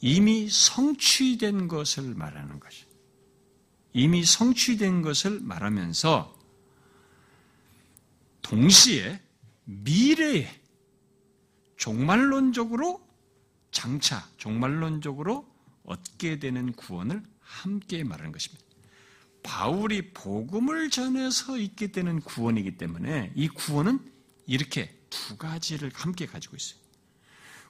[0.00, 2.84] 이미 성취된 것을 말하는 것이.
[3.94, 6.38] 이미 성취된 것을 말하면서
[8.42, 9.20] 동시에
[9.64, 10.63] 미래에
[11.84, 13.06] 종말론적으로
[13.70, 15.46] 장차 종말론적으로
[15.84, 18.64] 얻게 되는 구원을 함께 말하는 것입니다.
[19.42, 23.98] 바울이 복음을 전해서 있게 되는 구원이기 때문에 이 구원은
[24.46, 26.80] 이렇게 두 가지를 함께 가지고 있어요.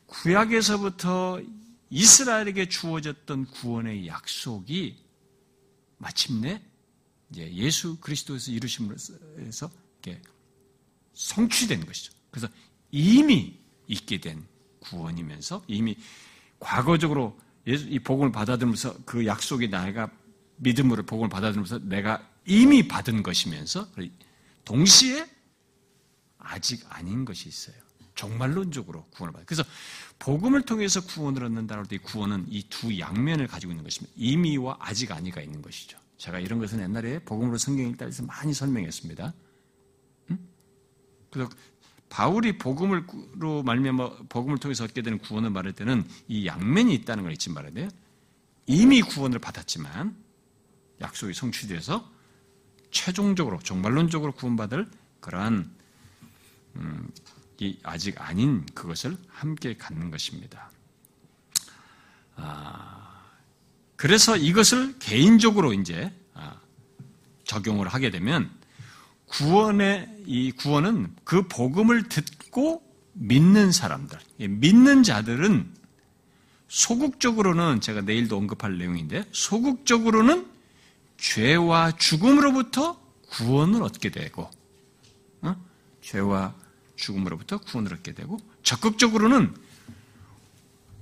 [0.06, 1.42] 구약에서부터
[1.90, 4.96] 이스라엘에게 주어졌던 구원의 약속이
[5.98, 6.62] 마침내
[7.34, 9.14] 예수 그리스도에서 이루심으로써
[10.04, 10.22] 이렇게
[11.14, 12.12] 성취된 것이죠.
[12.30, 12.46] 그래서
[12.92, 14.44] 이미 있게 된
[14.80, 15.96] 구원이면서 이미
[16.58, 20.10] 과거적으로 예수 이 복음을 받아들면서 그 약속이 나가
[20.56, 23.88] 믿음으로 복음을 받아들면서 내가 이미 받은 것이면서
[24.64, 25.26] 동시에
[26.38, 27.76] 아직 아닌 것이 있어요.
[28.14, 29.46] 정말론적으로 구원을 받아요.
[29.46, 29.64] 그래서
[30.18, 34.12] 복음을 통해서 구원을 얻는다고 할때 구원은 이 두 양면을 가지고 있는 것입니다.
[34.16, 35.98] 이미와 아직 아니가 있는 것이죠.
[36.18, 39.34] 제가 이런 것은 옛날에 복음으로 성경 읽다에서 많이 설명했습니다.
[40.30, 40.38] 응?
[41.30, 41.50] 그래서
[42.14, 47.50] 바울이 복음으로 말미암아 복음을 통해서 얻게 되는 구원을 말할 때는 이 양면이 있다는 걸 잊지
[47.50, 47.88] 말아야 돼요.
[48.66, 50.16] 이미 구원을 받았지만
[51.00, 52.08] 약속이 성취돼서
[52.92, 55.68] 최종적으로 정말론적으로 구원받을 그러한
[56.76, 57.10] 음,
[57.82, 60.70] 아직 아닌 그것을 함께 갖는 것입니다.
[62.36, 63.24] 아,
[63.96, 66.60] 그래서 이것을 개인적으로 이제 아,
[67.42, 68.56] 적용을 하게 되면
[69.26, 72.82] 구원의 이 구원은 그 복음을 듣고
[73.14, 75.72] 믿는 사람들, 믿는 자들은
[76.68, 80.46] 소극적으로는 제가 내일도 언급할 내용인데 소극적으로는
[81.16, 84.50] 죄와 죽음으로부터 구원을 얻게 되고
[85.42, 85.56] 어?
[86.02, 86.54] 죄와
[86.96, 89.54] 죽음으로부터 구원을 얻게 되고 적극적으로는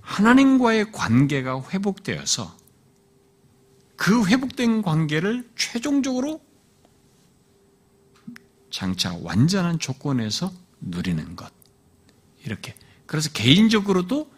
[0.00, 2.56] 하나님과의 관계가 회복되어서
[3.96, 6.40] 그 회복된 관계를 최종적으로
[8.72, 11.52] 장차 완전한 조건에서 누리는 것.
[12.42, 12.74] 이렇게.
[13.06, 14.32] 그래서 개인적으로도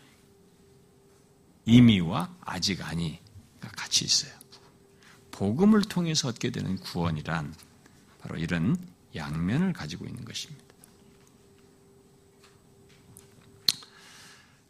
[1.65, 4.33] 이미와 아직 아니가 같이 있어요.
[5.31, 7.55] 복음을 통해서 얻게 되는 구원이란
[8.21, 8.77] 바로 이런
[9.15, 10.65] 양면을 가지고 있는 것입니다.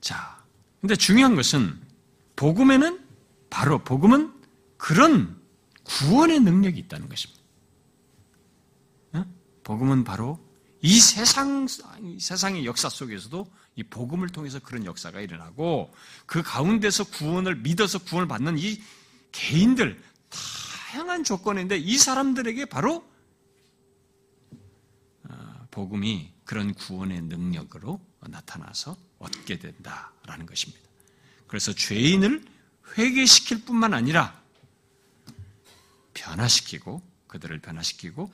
[0.01, 0.45] 자,
[0.81, 1.81] 근데 중요한 것은
[2.37, 3.03] 복음에는
[3.49, 4.33] 바로 복음은
[4.77, 5.41] 그런
[5.85, 7.44] 구원의 능력이 있다는 것입니다.
[9.65, 10.39] 복음은 바로
[10.81, 15.93] 이 세상, 세상의 역사 속에서도 이 복음을 통해서 그런 역사가 일어나고
[16.27, 18.81] 그 가운데서 구원을 믿어서 구원을 받는 이
[19.33, 23.05] 개인들, 다양한 조건인데 이 사람들에게 바로
[25.25, 30.85] 어, 복음이 그런 구원의 능력으로 나타나서 얻게 된다라는 것입니다.
[31.47, 32.45] 그래서 죄인을
[32.97, 34.39] 회개시킬 뿐만 아니라
[36.13, 38.31] 변화시키고 그들을 변화시키고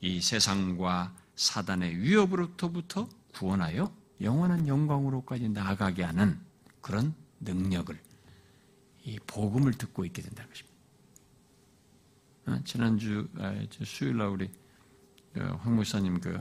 [0.00, 6.38] 이 세상과 사단의 위협으로부터 구원하여 영원한 영광으로까지 나아가게 하는
[6.80, 7.98] 그런 능력을
[9.04, 10.76] 이 복음을 듣고 있게 된다는 것입니다.
[12.46, 14.50] 어, 지난주 아, 수요일 날 우리
[15.36, 16.40] 어, 황 목사님 그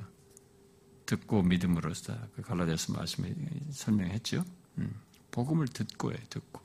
[1.05, 3.33] 듣고 믿음으로써 그 갈라디아서 말씀에
[3.71, 4.43] 설명했죠.
[4.77, 4.93] 음,
[5.31, 6.61] 복음을 듣고 해 듣고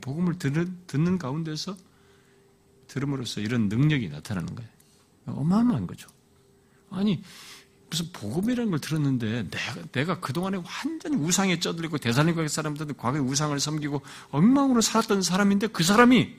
[0.00, 1.76] 복음을 듣는 가운데서
[2.86, 4.79] 들음으로써 이런 능력이 나타나는 거예요.
[5.26, 6.08] 어마어마한 거죠.
[6.90, 7.22] 아니
[7.90, 14.02] 무슨 복음이라는 걸 들었는데 내가, 내가 그동안에 완전히 우상에 쩌들리고 대살림과 사람들은 과거에 우상을 섬기고
[14.30, 16.36] 엉망으로 살았던 사람인데 그 사람이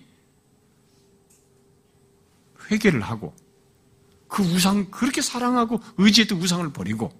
[2.71, 3.35] 회개를 하고
[4.27, 7.11] 그 우상 그렇게 사랑하고 의지했던 우상을 버리고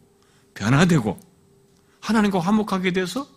[0.54, 1.20] 변화되고
[2.00, 3.28] 하나님과 화목하게 돼서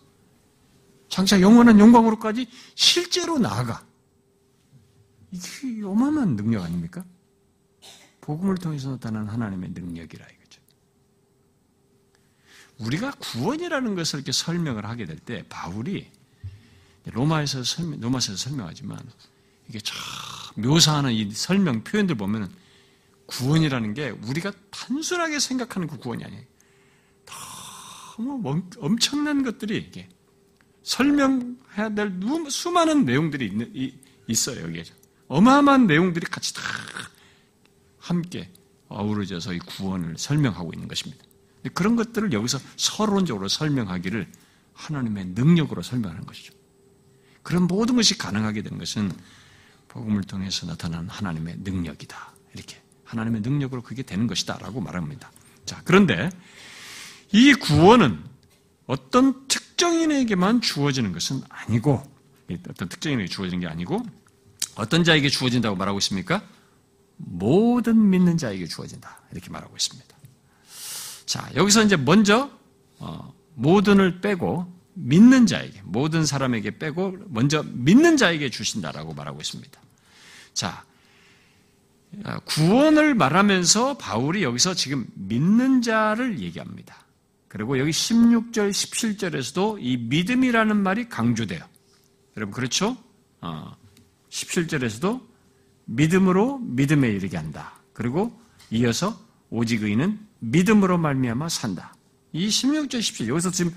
[1.09, 3.85] 장차 영원한 영광으로까지 실제로 나아가.
[5.31, 7.03] 이게 어마어마한 능력 아닙니까?
[8.25, 10.61] 복음을 통해서 나타난 하나님의 능력이라 이거죠.
[12.79, 16.11] 우리가 구원이라는 것을 이렇게 설명을 하게 될 때 바울이
[17.05, 18.99] 로마에서 설명, 로마서에서 설명하지만
[19.69, 19.95] 이게 참
[20.55, 22.49] 묘사하는 이 설명 표현들 보면은
[23.27, 26.43] 구원이라는 게 우리가 단순하게 생각하는 그 구원이 아니에요.
[28.17, 30.09] 너무 엄청난 것들이 이게
[30.81, 32.11] 설명해야 될
[32.49, 34.83] 수많은 내용들이 있어요, 여기에.
[35.27, 36.61] 어마어마한 내용들이 같이 다
[38.05, 38.51] 함께
[38.87, 41.23] 어우러져서 이 구원을 설명하고 있는 것입니다.
[41.73, 44.31] 그런 것들을 여기서 서론적으로 설명하기를
[44.73, 46.53] 하나님의 능력으로 설명하는 것이죠.
[47.41, 49.11] 그런 모든 것이 가능하게 된 것은
[49.87, 52.33] 복음을 통해서 나타난 하나님의 능력이다.
[52.53, 55.31] 이렇게 하나님의 능력으로 그게 되는 것이다라고 말합니다.
[55.65, 56.29] 자, 그런데
[57.31, 58.23] 이 구원은
[58.85, 62.03] 어떤 특정인에게만 주어지는 것은 아니고
[62.69, 64.05] 어떤 특정인에게 주어지는 게 아니고
[64.75, 66.43] 어떤 자에게 주어진다고 말하고 있습니까?
[67.17, 69.21] 모든 믿는 자에게 주어진다.
[69.31, 70.15] 이렇게 말하고 있습니다.
[71.25, 72.49] 자, 여기서 이제 먼저
[72.99, 79.81] 어, 모든을 빼고 믿는 자에게 모든 사람에게 빼고 먼저 믿는 자에게 주신다라고 말하고 있습니다.
[80.53, 80.85] 자,
[82.23, 87.05] 아, 구원을 말하면서 바울이 여기서 지금 믿는 자를 얘기합니다.
[87.47, 91.63] 그리고 여기 16절, 17절에서도 이 믿음이라는 말이 강조돼요.
[92.37, 92.97] 여러분, 그렇죠?
[93.41, 93.75] 어,
[94.29, 95.21] 17절에서도
[95.85, 97.79] 믿음으로 믿음에 이르게 한다.
[97.93, 98.39] 그리고
[98.71, 99.19] 이어서
[99.49, 101.95] 오직 의인은 믿음으로 말미암아 산다.
[102.33, 103.73] 이 16절, 17절 여기서 지금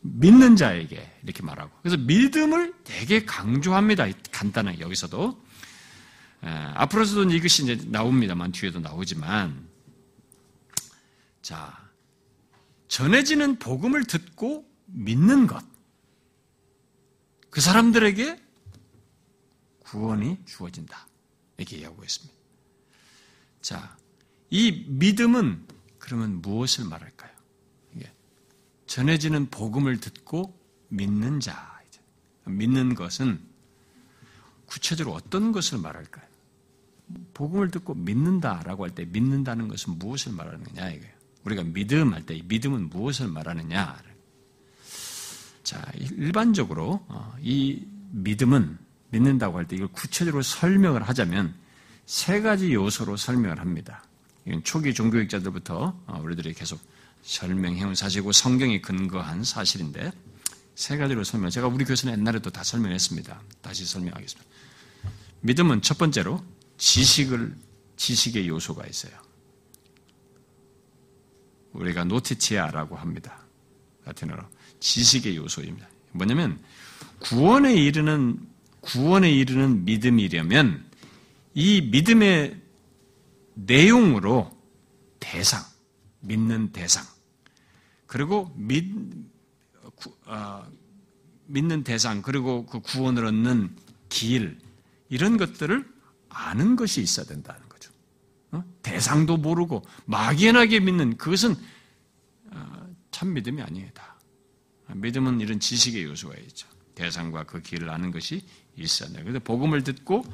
[0.00, 4.06] 믿는 자에게 이렇게 말하고 그래서 믿음을 되게 강조합니다.
[4.30, 5.42] 간단하게 여기서도
[6.42, 9.66] 앞으로서도 이것이 이제 나옵니다만 뒤에도 나오지만
[11.40, 11.78] 자
[12.88, 15.64] 전해지는 복음을 듣고 믿는 것.
[17.50, 18.40] 그 사람들에게
[19.80, 21.06] 구원이 주어진다.
[21.56, 22.34] 이렇게 얘기하고 있습니다.
[23.62, 23.96] 자,
[24.50, 25.66] 이 믿음은
[25.98, 27.32] 그러면 무엇을 말할까요?
[28.86, 31.74] 전해지는 복음을 듣고 믿는 자.
[32.46, 33.40] 믿는 것은
[34.66, 36.26] 구체적으로 어떤 것을 말할까요?
[37.32, 41.14] 복음을 듣고 믿는다라고 할 때 믿는다는 것은 무엇을 말하느냐 이거예요.
[41.44, 44.02] 우리가 믿음 할 때 믿음은 무엇을 말하느냐?
[45.62, 48.78] 자, 일반적으로 어, 이 믿음은
[49.14, 51.54] 믿는다고 할 때 이걸 구체적으로 설명을 하자면
[52.06, 54.04] 세 가지 요소로 설명을 합니다.
[54.46, 56.80] 이건 초기 종교학자들부터 어, 우리들이 계속
[57.22, 60.12] 설명해온 사실이고 성경이 근거한 사실인데
[60.74, 61.50] 세 가지로 설명.
[61.50, 63.40] 제가 우리 교수는 옛날에도 다 설명했습니다.
[63.62, 64.50] 다시 설명하겠습니다.
[65.40, 66.44] 믿음은 첫 번째로
[66.76, 67.56] 지식을
[67.96, 69.12] 지식의 요소가 있어요.
[71.72, 73.38] 우리가 노티치아라고 합니다.
[74.04, 74.42] 라틴어로
[74.80, 75.88] 지식의 요소입니다.
[76.12, 76.60] 뭐냐면
[77.20, 78.53] 구원에 이르는
[78.84, 80.84] 구원에 이르는 믿음이려면
[81.54, 82.60] 이 믿음의
[83.54, 84.50] 내용으로
[85.20, 85.62] 대상,
[86.20, 87.04] 믿는 대상,
[88.06, 88.92] 그리고 믿,
[89.94, 90.66] 구, 어,
[91.46, 93.74] 믿는 대상, 그리고 그 구원을 얻는
[94.08, 94.58] 길,
[95.08, 95.88] 이런 것들을
[96.28, 97.90] 아는 것이 있어야 된다는 거죠.
[98.50, 98.64] 어?
[98.82, 101.54] 대상도 모르고 막연하게 믿는 그것은
[102.50, 103.88] 어, 참 믿음이 아니에요.
[103.94, 104.18] 다.
[104.94, 106.68] 믿음은 이런 지식의 요소가 있죠.
[106.94, 108.44] 대상과 그 길을 아는 것이
[108.76, 109.24] 돼요.
[109.24, 110.24] 그래서 복음을 듣고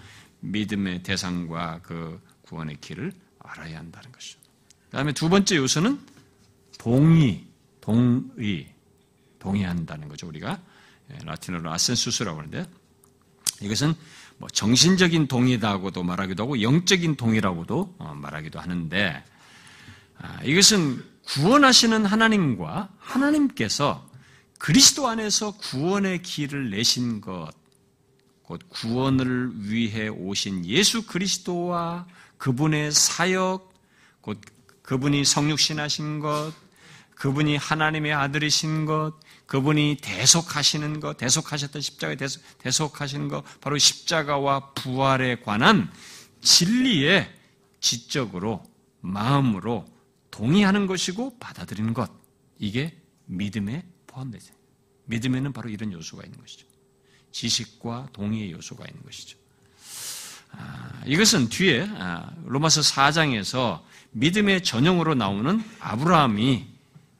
[0.40, 4.38] 믿음의 대상과 그 구원의 길을 알아야 한다는 것이죠.
[4.90, 6.00] 그 다음에 두 번째 요소는
[6.78, 7.46] 동의,
[7.80, 8.74] 동의,
[9.38, 10.26] 동의한다는 거죠.
[10.26, 10.60] 우리가
[11.12, 12.66] 예, 라틴어로 아센수스라고 하는데
[13.60, 13.94] 이것은
[14.38, 19.24] 뭐 정신적인 동의다고도 말하기도 하고 영적인 동의라고도 어, 말하기도 하는데
[20.18, 24.08] 아, 이것은 구원하시는 하나님과 하나님께서
[24.58, 27.50] 그리스도 안에서 구원의 길을 내신 것,
[28.50, 33.72] 곧 구원을 위해 오신 예수 그리스도와 그분의 사역,
[34.20, 34.40] 곧
[34.82, 36.52] 그분이 성육신하신 것,
[37.14, 39.14] 그분이 하나님의 아들이신 것,
[39.46, 45.88] 그분이 대속하시는 것, 대속하셨던 십자가에 대속, 대속하시는 것, 바로 십자가와 부활에 관한
[46.40, 47.32] 진리에
[47.78, 48.64] 지적으로,
[49.00, 49.86] 마음으로
[50.32, 52.10] 동의하는 것이고 받아들이는 것.
[52.58, 54.52] 이게 믿음에 포함되죠.
[55.04, 56.69] 믿음에는 바로 이런 요소가 있는 것이죠.
[57.32, 59.38] 지식과 동의의 요소가 있는 것이죠.
[60.52, 66.66] 아, 이것은 뒤에 아, 로마서 4장에서 믿음의 전형으로 나오는 아브라함이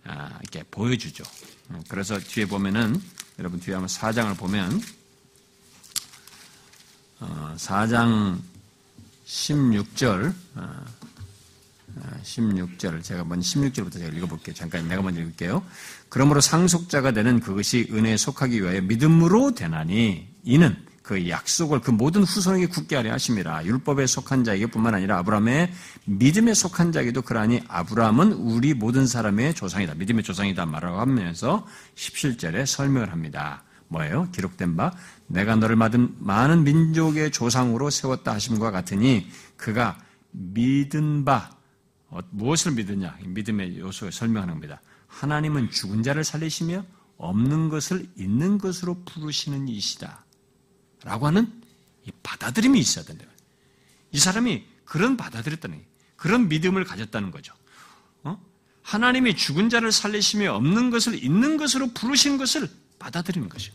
[0.05, 1.25] 아, 이렇게 보여주죠.
[1.69, 3.01] 어, 그래서 뒤에 보면은
[3.39, 4.83] 여러분 뒤에 한번 4장을 보면
[7.57, 8.39] 4장 어,
[9.27, 10.35] 16절
[12.23, 14.55] 16절 어, 제가 먼저 16절부터 제가 읽어볼게요.
[14.55, 15.63] 잠깐 내가 먼저 읽을게요.
[16.09, 22.67] 그러므로 상속자가 되는 그것이 은혜에 속하기 위하여 믿음으로 되나니 이는 그 약속을 그 모든 후손에게
[22.67, 25.73] 굳게 하려 하심이라 율법에 속한 자에게뿐만 아니라 아브라함의
[26.05, 31.67] 믿음에 속한 자에게도 그러하니 아브라함은 우리 모든 사람의 조상이다 믿음의 조상이다 말하고 하면서
[31.97, 34.29] 17절에 설명을 합니다 뭐예요?
[34.31, 34.93] 기록된 바
[35.27, 39.99] 내가 너를 받은 많은 민족의 조상으로 세웠다 하심과 같으니 그가
[40.31, 41.60] 믿은 바 어,
[42.31, 46.85] 무엇을 믿느냐 믿음의 요소에 설명하는 겁니다 하나님은 죽은 자를 살리시며
[47.17, 50.25] 없는 것을 있는 것으로 부르시는 이시다
[51.05, 51.53] 라고 하는
[52.07, 53.25] 이 받아들임이 있어야 된다.
[54.13, 55.85] 이 사람이 그런 받아들였다는
[56.17, 57.55] 그런 믿음을 가졌다는 거죠.
[58.23, 58.41] 어?
[58.83, 63.75] 하나님이 죽은 자를 살리시며 없는 것을 있는 것으로 부르신 것을 받아들이는 것이죠.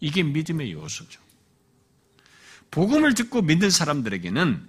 [0.00, 1.20] 이게 믿음의 요소죠.
[2.70, 4.68] 복음을 듣고 믿는 사람들에게는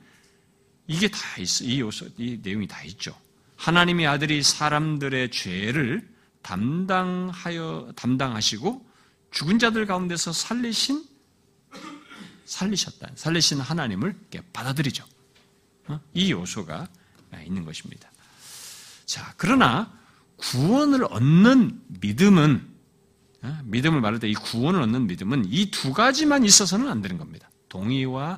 [0.87, 1.63] 이게 다 있어.
[1.65, 3.15] 이 요소, 이 내용이 다 있죠.
[3.57, 6.07] 하나님의 아들이 사람들의 죄를
[6.41, 8.85] 담당하여, 담당하시고
[9.31, 11.05] 죽은 자들 가운데서 살리신
[12.45, 13.09] 살리셨다.
[13.15, 14.15] 살리신 하나님을
[14.53, 15.05] 받아들이죠.
[15.87, 15.99] 어?
[16.13, 16.87] 이 요소가
[17.45, 18.09] 있는 것입니다.
[19.05, 19.93] 자, 그러나
[20.37, 22.75] 구원을 얻는 믿음은
[23.43, 23.59] 어?
[23.65, 27.49] 믿음을 말할 때 이 구원을 얻는 믿음은 이 두 가지만 있어서는 안 되는 겁니다.
[27.69, 28.37] 동의와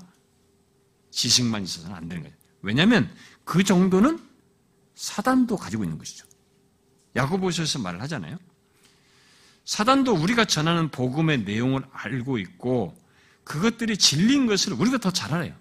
[1.11, 2.35] 지식만 있어서는 안 되는 거죠.
[2.61, 3.09] 왜냐하면
[3.43, 4.19] 그 정도는
[4.95, 6.25] 사단도 가지고 있는 것이죠.
[7.15, 8.37] 야고보서에서 말을 하잖아요.
[9.65, 12.97] 사단도 우리가 전하는 복음의 내용을 알고 있고
[13.43, 15.53] 그것들이 진리인 것을 우리가 더 잘 알아요.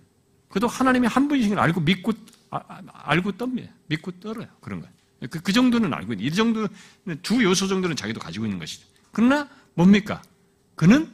[0.49, 2.13] 그도 하나님이 한 분이신 걸 알고 믿고
[2.51, 3.69] 아, 아 알고 떱니다.
[3.87, 4.47] 믿고 떨어요.
[4.61, 4.93] 그런 거예요.
[5.31, 6.27] 그, 그 정도는 알고 있는.
[6.27, 6.69] 이 정도는
[7.23, 8.87] 두 요소 정도는 자기도 가지고 있는 것이죠.
[9.13, 10.23] 그러나 뭡니까?
[10.75, 11.13] 그는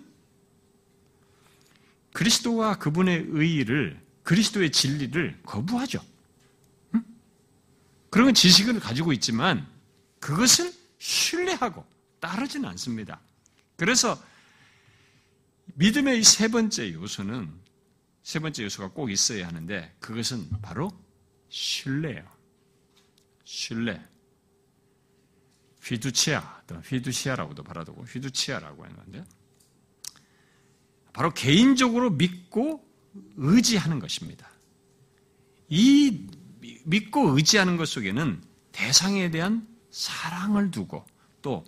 [2.13, 6.05] 그리스도와 그분의 의의를 그리스도의 진리를 거부하죠.
[6.95, 7.05] 응?
[8.11, 9.67] 그런 지식을 가지고 있지만
[10.19, 11.87] 그것을 신뢰하고
[12.21, 13.21] 따르지는 않습니다.
[13.77, 14.21] 그래서
[15.75, 17.53] 믿음의 세 번째 요소는
[18.23, 20.91] 세 번째 요소가 꼭 있어야 하는데 그것은 바로
[21.51, 22.25] 신뢰예요.
[23.45, 24.03] 신뢰.
[25.83, 29.25] 휘두치아, 휘두시아라고도 바라두고 휘두치아라고 하는 건데
[31.13, 32.94] 바로 개인적으로 믿고
[33.37, 34.49] 의지하는 것입니다.
[35.69, 36.27] 이
[36.85, 38.43] 믿고 의지하는 것 속에는
[38.73, 41.05] 대상에 대한 사랑을 두고
[41.43, 41.65] 또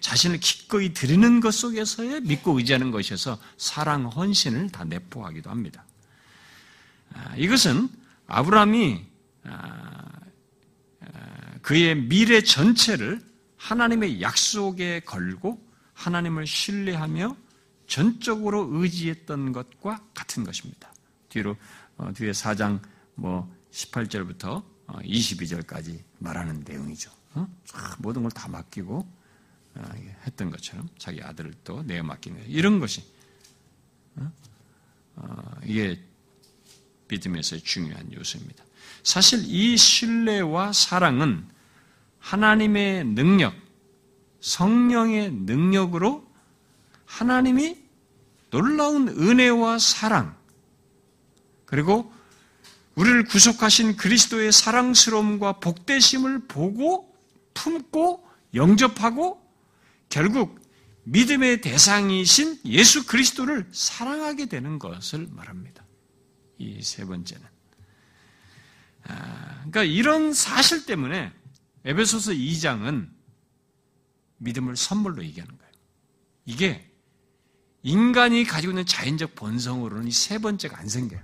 [0.00, 5.84] 자신을 기꺼이 드리는 것 속에서의 믿고 의지하는 것이어서 사랑, 헌신을 다 내포하기도 합니다.
[7.12, 7.88] 아, 이것은
[8.26, 9.04] 아브라함이
[9.44, 10.10] 아,
[11.00, 13.24] 아, 그의 미래 전체를
[13.56, 15.64] 하나님의 약속에 걸고
[15.94, 17.36] 하나님을 신뢰하며
[17.86, 20.92] 전적으로 의지했던 것과 같은 것입니다.
[21.28, 21.56] 뒤로
[21.96, 22.80] 어, 뒤에 4장
[23.14, 27.10] 뭐 18절부터 22절까지 어, 말하는 내용이죠.
[27.34, 27.48] 어?
[27.98, 29.06] 모든 걸 다 맡기고
[29.74, 29.90] 어,
[30.26, 33.04] 했던 것처럼 자기 아들을 또 내어 맡기는 이런 것이
[34.16, 34.32] 어?
[35.16, 36.02] 어, 이게
[37.08, 38.64] 믿음에서의 중요한 요소입니다.
[39.02, 41.46] 사실 이 신뢰와 사랑은
[42.18, 43.54] 하나님의 능력,
[44.40, 46.25] 성령의 능력으로
[47.06, 47.76] 하나님이
[48.50, 50.36] 놀라운 은혜와 사랑,
[51.64, 52.12] 그리고
[52.94, 57.14] 우리를 구속하신 그리스도의 사랑스러움과 복되심을 보고
[57.54, 59.42] 품고 영접하고
[60.08, 60.60] 결국
[61.04, 65.84] 믿음의 대상이신 예수 그리스도를 사랑하게 되는 것을 말합니다.
[66.58, 67.46] 이 세 번째는.
[69.04, 71.32] 아, 그러니까 이런 사실 때문에
[71.84, 73.08] 에베소서 2장은
[74.38, 75.72] 믿음을 선물로 얘기하는 거예요.
[76.44, 76.90] 이게
[77.86, 81.20] 인간이 가지고 있는 자연적 본성으로는 이 세 번째가 안 생겨요.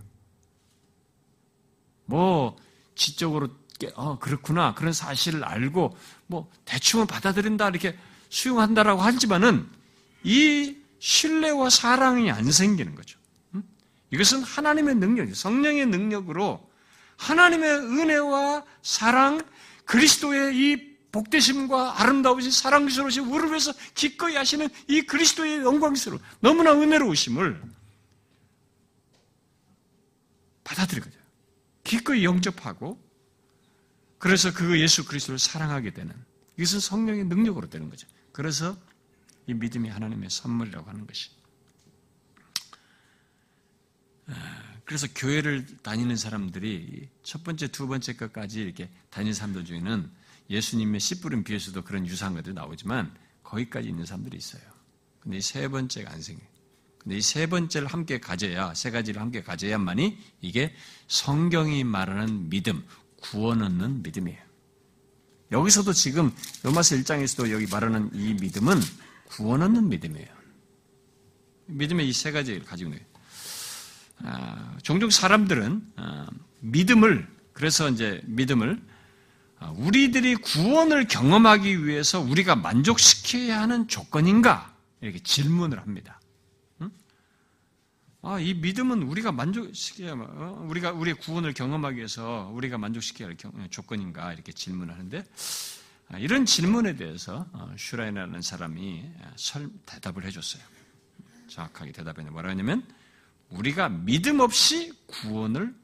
[2.04, 2.56] 뭐
[2.94, 3.48] 지적으로
[3.94, 5.96] 어 그렇구나 그런 사실을 알고
[6.28, 7.98] 뭐 대충은 받아들인다 이렇게
[8.28, 9.68] 수용한다라고 하지만은
[10.22, 13.18] 이 신뢰와 사랑이 안 생기는 거죠.
[14.12, 16.70] 이것은 하나님의 능력, 성령의 능력으로
[17.16, 19.40] 하나님의 은혜와 사랑,
[19.84, 27.62] 그리스도의 이 복되심과 아름다우신 사랑스러우신 우리를 위해서 기꺼이 하시는 이 그리스도의 영광스러운 너무나 은혜로우심을
[30.64, 31.22] 받아들이거든요.
[31.84, 32.98] 기꺼이 영접하고
[34.18, 36.14] 그래서 그 예수 그리스도를 사랑하게 되는
[36.56, 38.06] 이것은 성령의 능력으로 되는 거죠.
[38.32, 38.76] 그래서
[39.46, 41.30] 이 믿음이 하나님의 선물이라고 하는 것이.
[44.28, 50.10] 아, 그래서 교회를 다니는 사람들이 첫 번째, 두 번째 것까지 이렇게 다니는 사람들 중에는
[50.50, 54.62] 예수님의 씨 뿌린 비에서도 그런 유사한 것들이 나오지만 거기까지 있는 사람들이 있어요.
[55.20, 56.46] 근데 이 세 번째가 안 생겨요.
[56.98, 60.74] 근데 이 세 번째를 함께 가져야, 세 가지를 함께 가져야만이 이게
[61.08, 62.84] 성경이 말하는 믿음,
[63.20, 64.40] 구원 얻는 믿음이에요.
[65.52, 66.32] 여기서도 지금
[66.62, 68.80] 로마서 1장에서도 여기 말하는 이 믿음은
[69.26, 70.28] 구원 얻는 믿음이에요.
[71.66, 73.12] 믿음의 이 세 가지를 가지고 있는 거예요.
[74.24, 76.26] 아, 종종 사람들은 아,
[76.60, 78.91] 믿음을 그래서 이제 믿음을 아,
[79.70, 86.20] 우리들이 구원을 경험하기 위해서 우리가 만족시켜야 하는 조건인가 이렇게 질문을 합니다.
[88.24, 90.66] 아, 이 믿음은 우리가 만족시켜야, 어?
[90.68, 93.36] 우리가 우리의 구원을 경험하기 위해서 우리가 만족시켜야 할
[93.68, 95.24] 조건인가 이렇게 질문하는데
[96.08, 100.62] 아, 이런 질문에 대해서 어, 슈라이라는 사람이 설 대답을 해줬어요.
[101.48, 102.86] 정확하게 대답했는데 뭐라 하냐면
[103.50, 105.74] 우리가 믿음 없이 구원을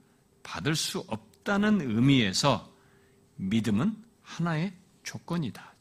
[0.45, 2.68] 받을 수 없다는 의미에서
[3.39, 5.75] 믿음은 하나의 조건이다.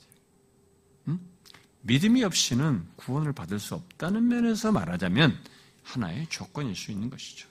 [1.10, 1.20] 음?
[1.82, 5.38] 믿음이 없이는 구원을 받을 수 없다는 면에서 말하자면
[5.84, 7.48] 하나의 조건일 수 있는 것이죠.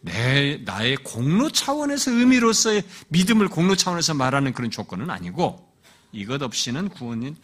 [0.00, 5.70] 내, 나의 공로 차원에서 의미로서의 믿음을 공로 차원에서 말하는 그런 조건은 아니고
[6.12, 7.34] 이것 없이는 구원을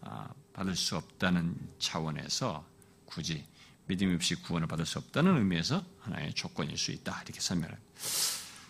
[0.00, 2.64] 아, 받을 수 없다는 차원에서
[3.04, 3.44] 굳이
[3.86, 7.22] 믿음 없이 구원을 받을 수 없다는 의미에서 하나의 조건일 수 있다.
[7.24, 7.82] 이렇게 설명합니다.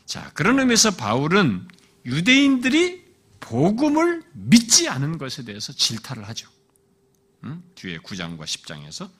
[0.06, 1.68] 자, 그런 의미에서 바울은
[2.08, 3.06] 유대인들이
[3.40, 6.48] 복음을 믿지 않은 것에 대해서 질타를 하죠.
[7.44, 7.62] 응?
[7.74, 9.10] 뒤에 9장과 10장에서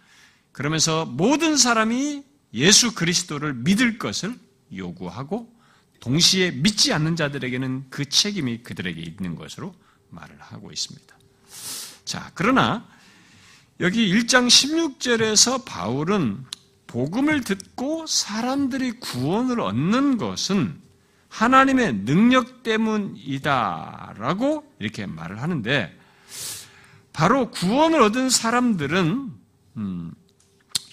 [0.52, 2.24] 그러면서 모든 사람이
[2.54, 4.38] 예수 그리스도를 믿을 것을
[4.74, 5.54] 요구하고
[6.00, 9.74] 동시에 믿지 않는 자들에게는 그 책임이 그들에게 있는 것으로
[10.10, 11.16] 말을 하고 있습니다.
[12.04, 12.88] 자, 그러나
[13.80, 16.44] 여기 1장 16절에서 바울은
[16.86, 20.80] 복음을 듣고 사람들이 구원을 얻는 것은
[21.28, 23.84] 하나님의 능력 때문이다라고
[24.78, 25.96] 이렇게 말을 하는데
[27.12, 29.32] 바로 구원을 얻은 사람들은
[29.76, 30.12] 음,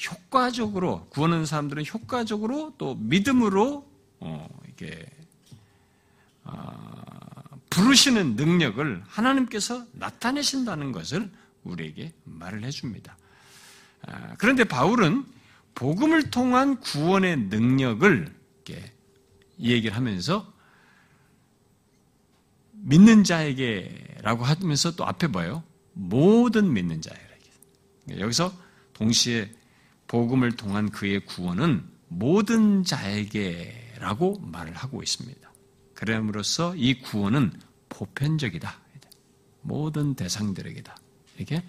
[0.10, 3.88] 효과적으로 구원하는 사람들은 효과적으로 또 믿음으로
[4.20, 5.06] 어, 이게
[6.44, 7.06] 어,
[7.70, 11.30] 부르시는 능력을 하나님께서 나타내신다는 것을
[11.64, 13.18] 우리에게 말을 해줍니다.
[14.08, 15.26] 아, 그런데 바울은
[15.74, 18.34] 복음을 통한 구원의 능력을
[18.66, 18.95] 이렇게
[19.60, 20.52] 얘기를 하면서
[22.72, 25.64] 믿는 자에게라고 하면서 또 앞에 봐요.
[25.94, 27.26] 모든 믿는 자에게.
[28.20, 28.54] 여기서
[28.94, 29.52] 동시에
[30.08, 35.52] 복음을 통한 그의 구원은 모든 자에게라고 말을 하고 있습니다.
[35.96, 37.54] 그럼으로써 이 구원은
[37.90, 38.80] 보편적이다.
[39.62, 40.96] 모든 대상들에게다.
[41.40, 41.64] 이게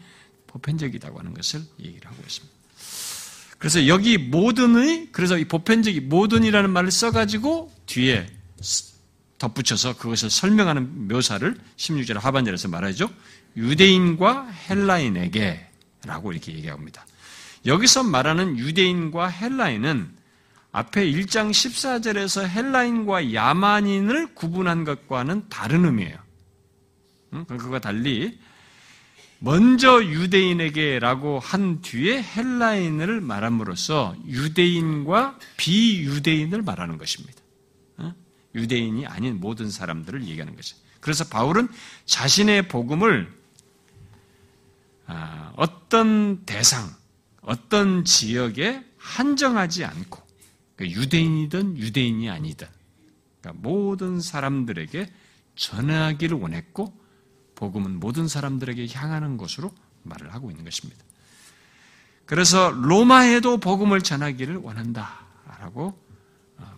[0.46, 2.54] 보편적이라고 하는 것을 얘기를 하고 있습니다.
[3.58, 8.26] 그래서 여기 모든의 그래서 이 보편적이 모든이라는 말을 써가지고 뒤에
[9.38, 13.08] 덧붙여서 그것을 설명하는 묘사를 16절 하반절에서 말하죠.
[13.56, 15.66] 유대인과 헬라인에게
[16.04, 17.06] 라고 이렇게 얘기합니다.
[17.64, 20.14] 여기서 말하는 유대인과 헬라인은
[20.72, 26.18] 앞에 1장 14절에서 헬라인과 야만인을 구분한 것과는 다른 의미예요.
[27.48, 28.38] 그것과 달리
[29.38, 37.45] 먼저 유대인에게라고 한 뒤에 헬라인을 말함으로써 유대인과 비유대인을 말하는 것입니다.
[38.56, 40.78] 유대인이 아닌 모든 사람들을 얘기하는 것이죠.
[41.00, 41.68] 그래서 바울은
[42.06, 43.32] 자신의 복음을
[45.06, 46.90] 아, 어떤 대상,
[47.42, 50.20] 어떤 지역에 한정하지 않고
[50.74, 52.66] 그러니까 유대인이든 유대인이 아니든
[53.40, 55.12] 그러니까 모든 사람들에게
[55.54, 56.92] 전하기를 원했고
[57.54, 61.02] 복음은 모든 사람들에게 향하는 것으로 말을 하고 있는 것입니다.
[62.26, 66.05] 그래서 로마에도 복음을 전하기를 원한다라고 어,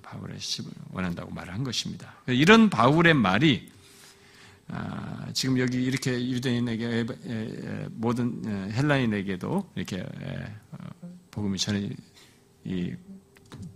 [0.09, 2.15] 바울의 씹을 원한다고 말을 한 것입니다.
[2.27, 3.71] 이런 바울의 말이
[4.69, 7.07] 아, 지금 여기 이렇게 유대인에게
[7.91, 10.79] 모든 헬라인에게도 이렇게 어,
[11.31, 11.91] 복음이 전해
[12.65, 12.93] 이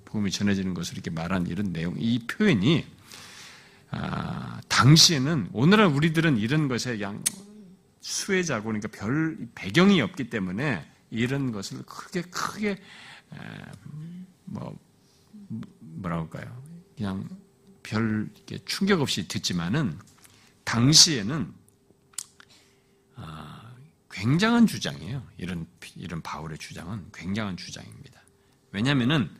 [0.06, 2.84] 복음이 전해지는 것을 이렇게 말한 이런 내용, 이 표현이
[3.90, 7.22] 아, 당시에는 오늘날 우리들은 이런 것에 그냥
[8.00, 12.78] 수혜자고 그러니까 별 배경이 없기 때문에 이런 것을 크게 크게 에,
[14.44, 14.78] 뭐
[16.02, 16.62] 뭐라 할까요?
[16.96, 17.28] 그냥
[17.82, 18.28] 별
[18.66, 19.98] 충격 없이 듣지만은
[20.64, 21.52] 당시에는
[23.16, 23.72] 아,
[24.10, 25.22] 굉장한 주장이에요.
[25.38, 28.20] 이런 이런 바울의 주장은 굉장한 주장입니다.
[28.72, 29.30] 왜냐하면은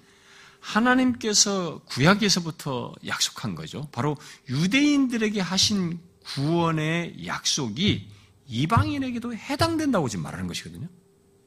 [0.61, 3.89] 하나님께서 구약에서부터 약속한 거죠.
[3.91, 4.17] 바로
[4.49, 8.09] 유대인들에게 하신 구원의 약속이
[8.47, 10.89] 이방인에게도 해당된다고 지금 말하는 것이거든요.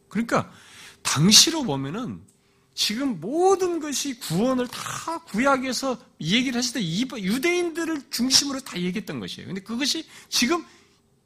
[0.09, 0.51] 그러니까
[1.01, 2.21] 당시로 보면은
[2.75, 9.47] 지금 모든 것이 구원을 다 구약에서 얘기를 했을 때 유대인들을 중심으로 다 얘기했던 것이에요.
[9.47, 10.63] 근데 그것이 지금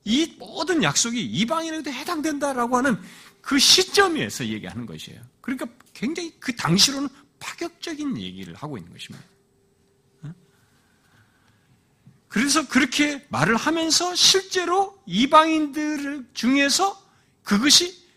[0.05, 3.01] 이 모든 약속이 이방인에게도 해당된다라고 하는
[3.41, 5.19] 그 시점에서 얘기하는 것이에요.
[5.41, 9.25] 그러니까 굉장히 그 당시로는 파격적인 얘기를 하고 있는 것입니다.
[12.27, 17.03] 그래서 그렇게 말을 하면서 실제로 이방인들 중에서
[17.41, 18.07] 그것이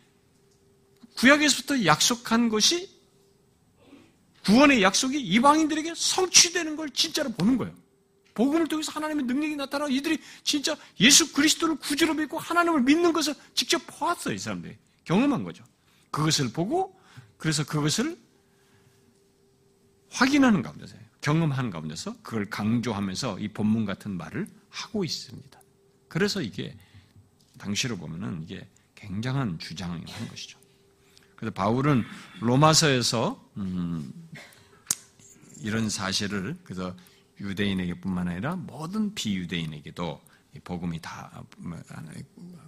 [1.17, 2.92] 구약에서부터 약속한 것이
[4.45, 7.75] 구원의 약속이 이방인들에게 성취되는 걸 진짜로 보는 거예요.
[8.35, 13.83] 복음을 통해서 하나님의 능력이 나타나 이들이 진짜 예수 그리스도를 구주로 믿고 하나님을 믿는 것을 직접
[13.87, 14.77] 보았어요, 이 사람들이.
[15.05, 15.65] 경험한 거죠.
[16.11, 16.99] 그것을 보고
[17.37, 18.19] 그래서 그것을
[20.11, 25.61] 확인하는 가운데서 경험하는 가운데서 그걸 강조하면서 이 본문 같은 말을 하고 있습니다.
[26.09, 26.77] 그래서 이게
[27.59, 30.59] 당시로 보면은 이게 굉장한 주장을 한 것이죠.
[31.43, 32.05] 그래서 바울은
[32.39, 34.13] 로마서에서 음,
[35.61, 36.95] 이런 사실을 그래서
[37.41, 40.21] 유대인에게뿐만 아니라 모든 비유대인에게도
[40.63, 41.77] 복음이 다 뭐,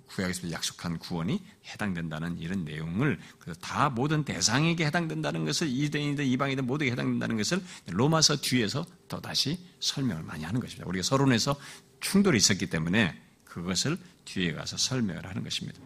[0.07, 3.21] 구약에서 약속한 구원이 해당된다는 이런 내용을
[3.61, 10.25] 다 모든 대상에게 해당된다는 것을 이대인이든 이방이든 모두에게 해당된다는 것을 로마서 뒤에서 더 다시 설명을
[10.25, 10.89] 많이 하는 것입니다.
[10.89, 11.55] 우리가 서론에서
[12.01, 15.79] 충돌이 있었기 때문에 그것을 뒤에 가서 설명을 하는 것입니다.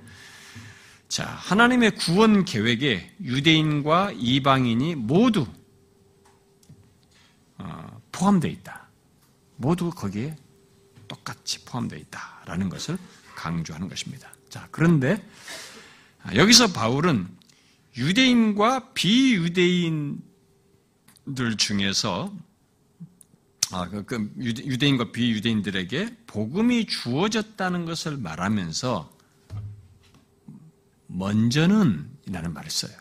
[1.09, 5.47] 자, 하나님의 구원 계획에 유대인과 이방인이 모두
[7.57, 8.89] 어, 포함되어 있다.
[9.57, 10.37] 모두 거기에
[11.09, 12.99] 똑같이 포함되어 있다라는 것을
[13.35, 14.31] 강조하는 것입니다.
[14.51, 15.23] 자, 그런데
[16.35, 17.27] 여기서 바울은
[17.97, 20.21] 유대인과 비유대인들
[21.57, 22.33] 중에서
[23.71, 29.18] 아, 그, 그 유대인과 비유대인들에게 복음이 주어졌다는 것을 말하면서
[31.09, 32.93] 먼저는 이라는 말을 써요.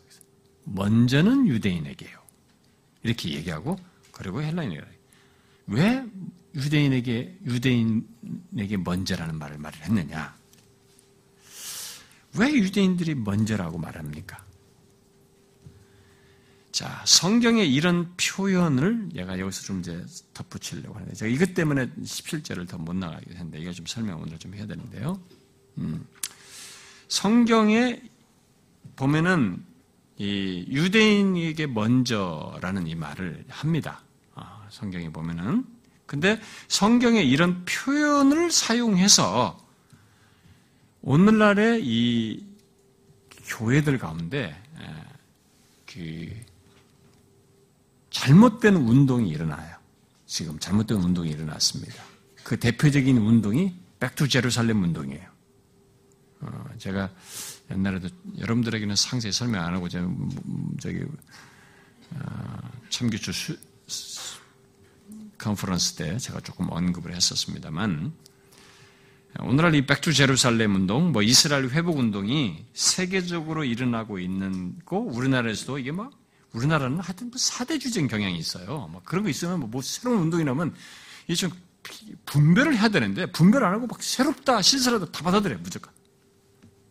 [0.63, 2.17] 먼저는 유대인에게요.
[3.03, 3.77] 이렇게 얘기하고
[4.11, 4.81] 그리고 헬라인에게
[5.67, 6.03] 왜
[6.55, 10.35] 유대인에게 유대인에게 먼저라는 말을 말을 했느냐?
[12.37, 14.45] 왜 유대인들이 먼저라고 말합니까?
[16.71, 22.77] 자, 성경에 이런 표현을 얘가 여기서 좀 이제 덧붙이려고 하는데, 제가 이것 때문에 17절을 더
[22.77, 25.19] 못 나가게 했는데, 이거 좀 설명 오늘 좀 해야 되는데요.
[25.79, 26.05] 음,
[27.07, 28.01] 성경에
[28.95, 29.63] 보면은
[30.17, 34.01] 이 유대인에게 먼저라는 이 말을 합니다.
[34.33, 35.65] 아, 성경에 보면은
[36.05, 39.63] 근데 성경에 이런 표현을 사용해서
[41.01, 42.45] 오늘날의 이
[43.45, 44.59] 교회들 가운데
[45.85, 46.29] 그
[48.09, 49.75] 잘못된 운동이 일어나요.
[50.25, 52.03] 지금 잘못된 운동이 일어났습니다.
[52.43, 55.36] 그 대표적인 운동이 Back to Jerusalem 운동이에요.
[56.41, 57.09] 어, 제가
[57.71, 61.03] 옛날에도 여러분들에게는 상세히 설명 안 하고 저기
[62.11, 63.57] 어, 참교추
[65.37, 68.13] 컨퍼런스 때 제가 조금 언급을 했었습니다만
[69.39, 75.77] 오늘날 이 Back to Jerusalem 운동, 뭐 이스라엘 회복 운동이 세계적으로 일어나고 있는 거 우리나라에서도
[75.79, 76.11] 이게 막
[76.53, 78.87] 우리나라는 하여튼 뭐 사대주의적 경향이 있어요.
[78.91, 80.73] 뭐 그런 거 있으면 뭐, 뭐 새로운 운동이 나면
[81.27, 81.51] 이게 좀
[82.25, 85.93] 분별을 해야 되는데 분별 안 하고 막 새롭다 신선하다 다 받아들여요 무조건.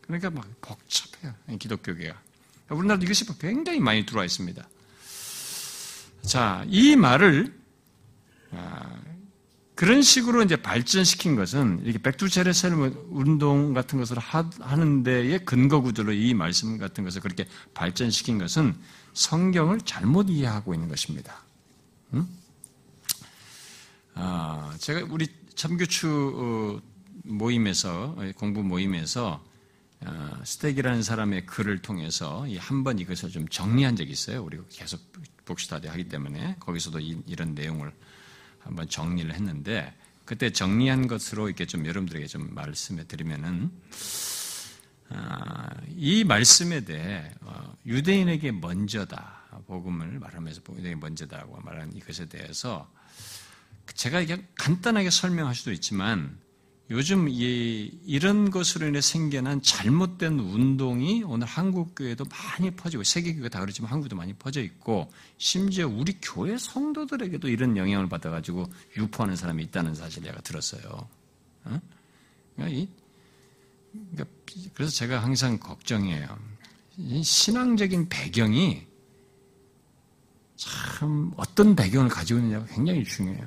[0.06, 2.20] 그러니까 막 복잡해요 기독교계가.
[2.70, 4.68] 우리나라도 이것이 굉장히 많이 들어와 있습니다.
[6.22, 7.54] 자, 이 말을
[8.50, 8.96] 아,
[9.76, 12.72] 그런 식으로 이제 발전시킨 것은 이렇게 백두체레셀
[13.10, 18.74] 운동 같은 것을 하는 데에 근거 구조로 이 말씀 같은 것을 그렇게 발전시킨 것은
[19.12, 21.42] 성경을 잘못 이해하고 있는 것입니다.
[22.14, 22.26] 음?
[24.14, 26.82] 아, 제가 우리 참교추 어,
[27.24, 29.45] 모임에서 공부 모임에서 어,
[30.44, 34.42] 스택이라는 사람의 글을 통해서 한 번 이것을 좀 정리한 적이 있어요.
[34.44, 35.00] 우리가 계속
[35.44, 37.92] 복시다디 하기 때문에 거기서도 이, 런 내용을
[38.60, 39.94] 한번 정리를 했는데
[40.24, 43.70] 그때 정리한 것으로 이렇게 좀 여러분들에게 좀 말씀해 드리면은
[45.08, 52.90] 아, 이 말씀에 대해 어, 유대인에게 먼저다 복음을 말하면서 유대인에게 먼저다고 말하는 이것에 대해서
[53.94, 56.38] 제가 이게 간단하게 설명할 수도 있지만
[56.88, 63.48] 요즘 이, 이런 것으로 인해 생겨난 잘못된 운동이 오늘 한국 교회도 많이 퍼지고 세계 교회
[63.48, 68.66] 다 그렇지만 한국도 많이 퍼져 있고 심지어 우리 교회 성도들에게도 이런 영향을 받아가지고
[68.96, 71.08] 유포하는 사람이 있다는 사실 을 제가 들었어요.
[71.64, 71.80] 어?
[72.54, 72.88] 그러니까 이,
[74.12, 74.24] 그러니까
[74.74, 76.38] 그래서 제가 항상 걱정해요.
[77.22, 78.86] 신앙적인 배경이
[80.54, 83.46] 참 어떤 배경을 가지고 있느냐가 굉장히 중요해요.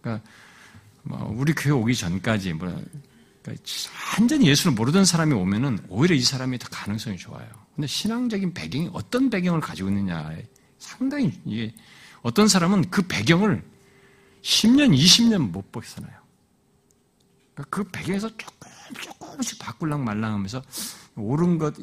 [0.00, 0.45] 그러니까 뭐
[1.08, 2.68] 우리 교회 오기 전까지 뭐
[3.42, 3.64] 그러니까
[4.16, 7.46] 완전히 예수를 모르던 사람이 오면은 오히려 이 사람이 더 가능성이 좋아요.
[7.74, 10.46] 근데 신앙적인 배경이 어떤 배경을 가지고 있느냐에
[10.78, 11.72] 상당히 이게
[12.22, 13.62] 어떤 사람은 그 배경을
[14.42, 16.12] 10년, 20년 못 벗어나요.
[17.54, 20.62] 그러니까 그 배경에서 조금 조금씩 바꿀랑 말랑하면서
[21.16, 21.74] 옳은 것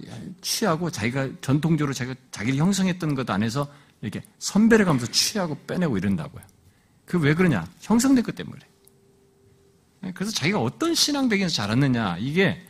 [0.42, 3.72] 취하고 자기가 전통적으로 자기가 자기를 형성했던 것 안에서
[4.02, 6.44] 이렇게 선배를 가면서 취하고 빼내고 이런다고요.
[7.06, 7.68] 그 왜 그러냐?
[7.82, 8.60] 형성된 것 때문에.
[10.14, 12.66] 그래서 자기가 어떤 신앙 배경에서 자랐느냐, 이게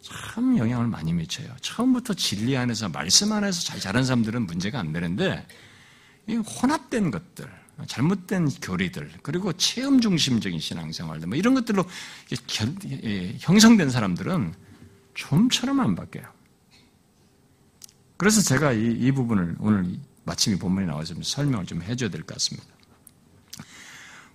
[0.00, 1.48] 참 영향을 많이 미쳐요.
[1.60, 5.46] 처음부터 진리 안에서, 말씀 안에서 잘 자란 사람들은 문제가 안 되는데,
[6.28, 7.50] 이 혼합된 것들,
[7.86, 11.84] 잘못된 교리들, 그리고 체험 중심적인 신앙생활들, 뭐 이런 것들로
[13.04, 14.54] 예, 형성된 사람들은
[15.14, 16.26] 좀처럼 안 바뀌어요.
[18.16, 22.34] 그래서 제가 이, 이 부분을 오늘 마침 이 본문에 나와서 설명을 좀 해줘야 될 것
[22.34, 22.71] 같습니다.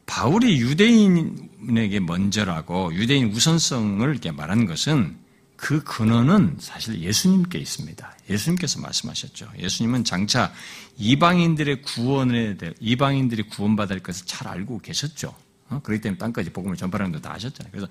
[0.08, 5.18] 바울이 유대인에게 먼저라고 유대인 우선성을 이렇게 말한 것은
[5.58, 8.18] 그 근원은 사실 예수님께 있습니다.
[8.30, 9.52] 예수님께서 말씀하셨죠.
[9.60, 10.54] 예수님은 장차
[10.98, 15.36] 이방인들의 구원에 대해 이방인들이 구원받을 것을 잘 알고 계셨죠.
[15.70, 15.82] 어?
[15.84, 17.72] 그렇기 때문에 땅까지 복음을 전파하는 것도 다 하셨잖아요.
[17.72, 17.88] 그래서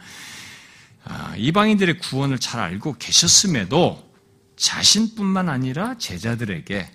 [1.05, 4.11] 아, 이방인들의 구원을 잘 알고 계셨음에도
[4.57, 6.91] 자신뿐만 아니라 제자들에게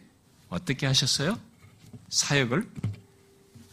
[0.49, 1.37] 어떻게 하셨어요?
[2.09, 2.67] 사역을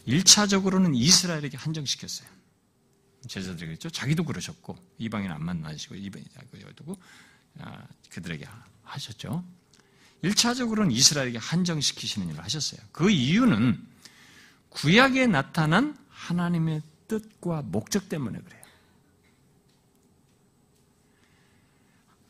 [0.09, 2.27] 1차적으로는 이스라엘에게 한정시켰어요.
[3.27, 3.89] 제자들이겠죠.
[3.89, 6.27] 자기도 그러셨고 이방인 안 만나시고 이방인
[6.75, 6.97] 두고
[7.59, 8.47] 아, 그들에게
[8.83, 9.43] 하셨죠.
[10.23, 12.81] 1차적으로는 이스라엘에게 한정시키시는 일을 하셨어요.
[12.91, 13.81] 그 이유는
[14.69, 18.59] 구약에 나타난 하나님의 뜻과 목적 때문에 그래요.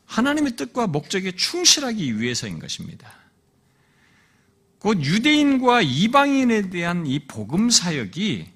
[0.05, 3.18] 하나님의 뜻과 목적에 충실하기 위해서인 것입니다.
[4.79, 8.47] 곧 유대인과 이방인에 대한 이 복음 사역이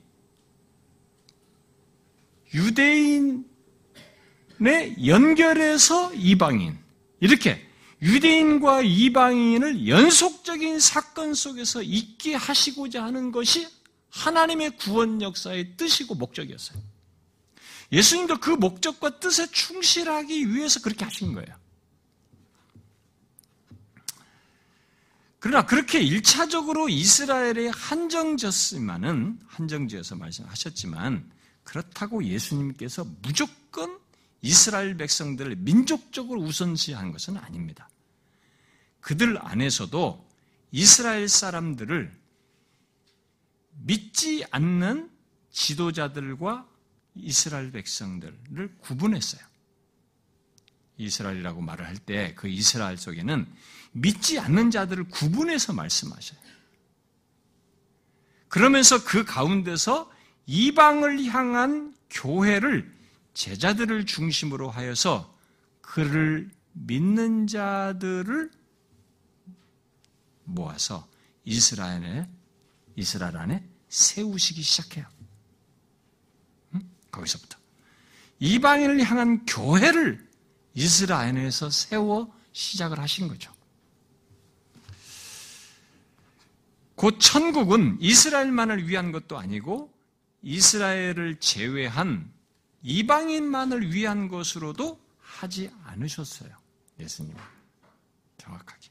[2.54, 3.46] 유대인의
[5.06, 6.78] 연결해서 이방인
[7.20, 7.68] 이렇게
[8.02, 13.68] 유대인과 이방인을 연속적인 사건 속에서 있게 하시고자 하는 것이
[14.10, 16.82] 하나님의 구원 역사의 뜻이고 목적이었어요.
[17.92, 21.63] 예수님도 그 목적과 뜻에 충실하기 위해서 그렇게 하신 거예요.
[25.44, 31.30] 그러나 그렇게 일차적으로 이스라엘에 한정졌지만은 한정지어서 말씀하셨지만
[31.66, 34.00] 그렇다고 예수님께서 무조건
[34.42, 37.90] 이스라엘 백성들을 민족적으로 우선시한 것은 아닙니다.
[39.02, 40.26] 그들 안에서도
[40.72, 42.10] 이스라엘 사람들을
[43.82, 45.12] 믿지 않는
[45.52, 46.66] 지도자들과
[47.16, 49.44] 이스라엘 백성들을 구분했어요.
[50.98, 53.46] 이스라엘이라고 말을 할 때 그 이스라엘 속에는
[53.94, 56.40] 믿지 않는 자들을 구분해서 말씀하셔요.
[58.50, 60.12] 그러면서 그 가운데서
[60.46, 62.92] 이방을 향한 교회를
[63.34, 65.36] 제자들을 중심으로 하여서
[65.82, 68.52] 그를 믿는 자들을
[70.44, 71.08] 모아서
[71.46, 72.28] 이스라엘에
[72.96, 75.06] 이스라엘 안에 세우시기 시작해요.
[76.76, 76.82] 응?
[77.12, 77.58] 거기서부터.
[78.40, 80.28] 이방인을 향한 교회를
[80.74, 83.54] 이스라엘에서 세워 시작을 하신 거죠.
[86.96, 89.92] 곧 천국은 이스라엘만을 위한 것도 아니고
[90.42, 92.32] 이스라엘을 제외한
[92.84, 96.52] 이방인만을 위한 것으로도 하지 않으셨어요.
[97.00, 97.42] 예수님은.
[98.38, 98.90] 정확하게.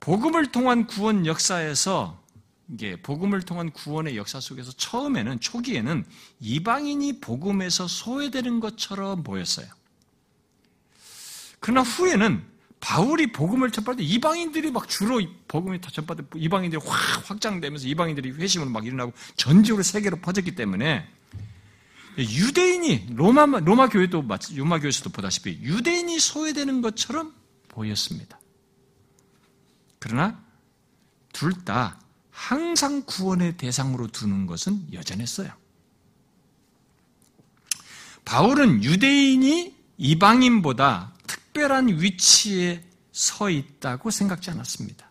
[0.00, 2.22] 복음을 통한 구원 역사에서
[2.68, 6.04] 이게 복음을 통한 구원의 역사 속에서 처음에는 초기에는
[6.40, 9.68] 이방인이 복음에서 소외되는 것처럼 보였어요.
[11.60, 12.44] 그러나 후에는
[12.80, 18.70] 바울이 복음을 전파할 때 이방인들이 막 주로 복음이 전파할 때 이방인들이 확 확장되면서 이방인들이 회심으로
[18.70, 21.08] 막 일어나고 전적으로 세계로 퍼졌기 때문에
[22.18, 27.34] 유대인이 로마 로마 교회도 로마 교회에서도 보다시피 유대인이 소외되는 것처럼
[27.68, 28.38] 보였습니다.
[29.98, 30.40] 그러나
[31.32, 31.98] 둘 다
[32.30, 35.50] 항상 구원의 대상으로 두는 것은 여전했어요.
[38.26, 41.14] 바울은 유대인이 이방인보다
[41.56, 45.10] 특별한 위치에 서 있다고 생각지 않았습니다.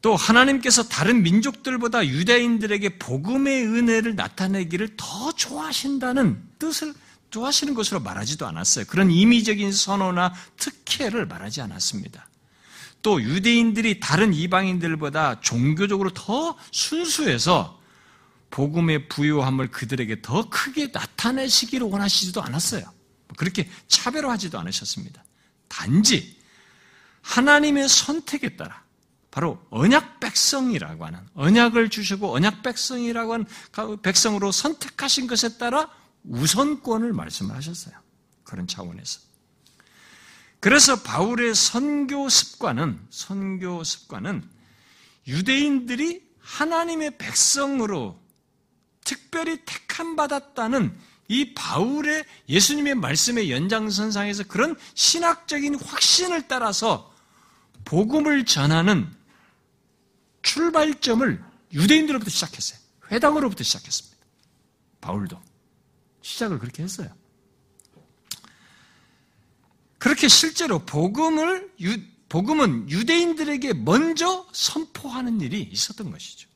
[0.00, 6.94] 또 하나님께서 다른 민족들보다 유대인들에게 복음의 은혜를 나타내기를 더 좋아하신다는 뜻을
[7.30, 8.84] 좋아하시는 것으로 말하지도 않았어요.
[8.86, 12.28] 그런 임의적인 선호나 특혜를 말하지 않았습니다.
[13.02, 17.80] 또 유대인들이 다른 이방인들보다 종교적으로 더 순수해서
[18.50, 22.84] 복음의 부요함을 그들에게 더 크게 나타내시기를 원하시지도 않았어요.
[23.36, 25.24] 그렇게 차별화하지도 않으셨습니다.
[25.68, 26.38] 단지
[27.22, 28.82] 하나님의 선택에 따라
[29.30, 33.46] 바로 언약 백성이라고 하는 언약을 주시고 언약 백성이라고 하는
[34.02, 35.90] 백성으로 선택하신 것에 따라
[36.24, 37.94] 우선권을 말씀하셨어요.
[38.44, 39.20] 그런 차원에서.
[40.60, 44.48] 그래서 바울의 선교 습관은 선교 습관은
[45.26, 48.20] 유대인들이 하나님의 백성으로
[49.04, 50.96] 특별히 택함 받았다는
[51.28, 57.12] 이 바울의 예수님의 말씀의 연장선상에서 그런 신학적인 확신을 따라서
[57.84, 59.10] 복음을 전하는
[60.42, 61.42] 출발점을
[61.72, 62.78] 유대인들로부터 시작했어요.
[63.10, 64.16] 회당으로부터 시작했습니다.
[65.00, 65.40] 바울도
[66.22, 67.08] 시작을 그렇게 했어요.
[69.98, 71.72] 그렇게 실제로 복음을
[72.28, 76.48] 복음은 유대인들에게 먼저 선포하는 일이 있었던 것이죠.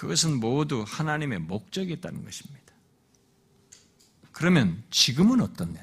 [0.00, 2.72] 그것은 모두 하나님의 목적이 있다는 것입니다.
[4.32, 5.78] 그러면 지금은 어떻냐?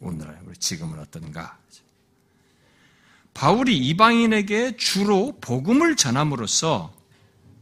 [0.00, 1.58] 오늘 우리 지금은 어떤가?
[3.34, 6.94] 바울이 이방인에게 주로 복음을 전함으로써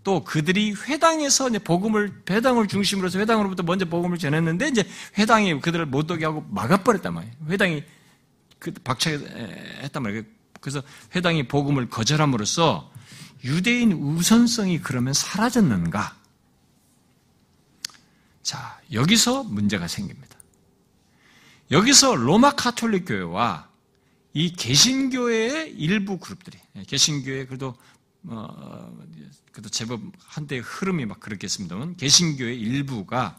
[0.04, 5.86] 또 그들이 회당에서 이제 복음을 회당을 중심으로 해서 회당으로부터 먼저 복음을 전했는데 이제 회당이 그들을
[5.86, 7.34] 못 오게 하고 막아버렸단 말이에요.
[7.48, 7.82] 회당이
[8.60, 10.22] 그 박차했단 말이에요.
[10.60, 10.80] 그래서
[11.16, 12.92] 회당이 복음을 거절함으로써
[13.44, 16.16] 유대인 우선성이 그러면 사라졌는가?
[18.42, 20.36] 자, 여기서 문제가 생깁니다.
[21.70, 23.68] 여기서 로마 카톨릭 교회와
[24.34, 27.76] 이 개신교회의 일부 그룹들이, 예, 개신교회 그래도
[28.24, 28.96] 어,
[29.50, 33.38] 그래도 제법 한때 흐름이 막 그렇겠습니다만 개신교의 일부가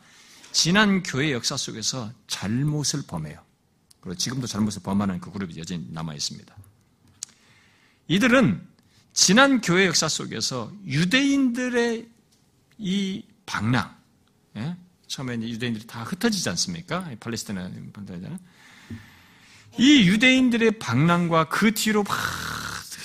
[0.51, 3.41] 지난 교회 역사 속에서 잘못을 범해요.
[4.01, 6.55] 그리고 지금도 잘못을 범하는 그 그룹이 여전히 남아 있습니다.
[8.09, 8.72] 이들은
[9.13, 12.07] 지난 교회 역사 속에서 유대인들의
[12.79, 13.95] 이 방랑,
[14.57, 14.75] 예?
[15.07, 17.09] 처음에 유대인들이 다 흩어지지 않습니까?
[17.19, 18.39] 팔레스타인 반대잖아요.
[19.77, 22.17] 이 유대인들의 방랑과 그 뒤로 막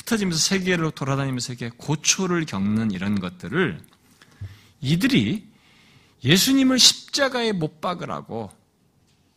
[0.09, 3.78] 흩어지면서 세계로 돌아다니면서 세계 고초를 겪는 이런 것들을
[4.80, 5.46] 이들이
[6.24, 8.50] 예수님을 십자가에 못 박으라고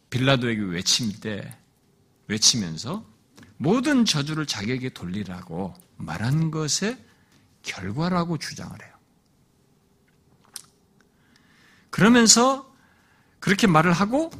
[0.09, 1.57] 빌라도에게 외칠 때
[2.28, 3.05] 외치면서
[3.57, 6.97] 모든 저주를 자기에게 돌리라고 말한 것의
[7.64, 8.91] 결과라고 주장을 해요.
[11.89, 12.74] 그러면서
[13.39, 14.32] 그렇게 말을 하고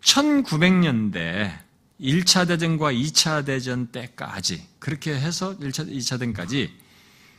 [0.00, 1.66] 1900년대
[2.00, 6.72] 1차 대전과 2차 대전 때까지 그렇게 해서 1차, 2차 대전까지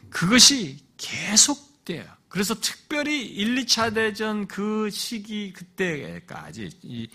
[0.09, 2.05] 그것이 계속돼요.
[2.27, 7.07] 그래서 특별히 1, 2차 대전 그 시기 그때까지 이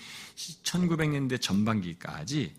[0.62, 2.54] 1900년대 전반기까지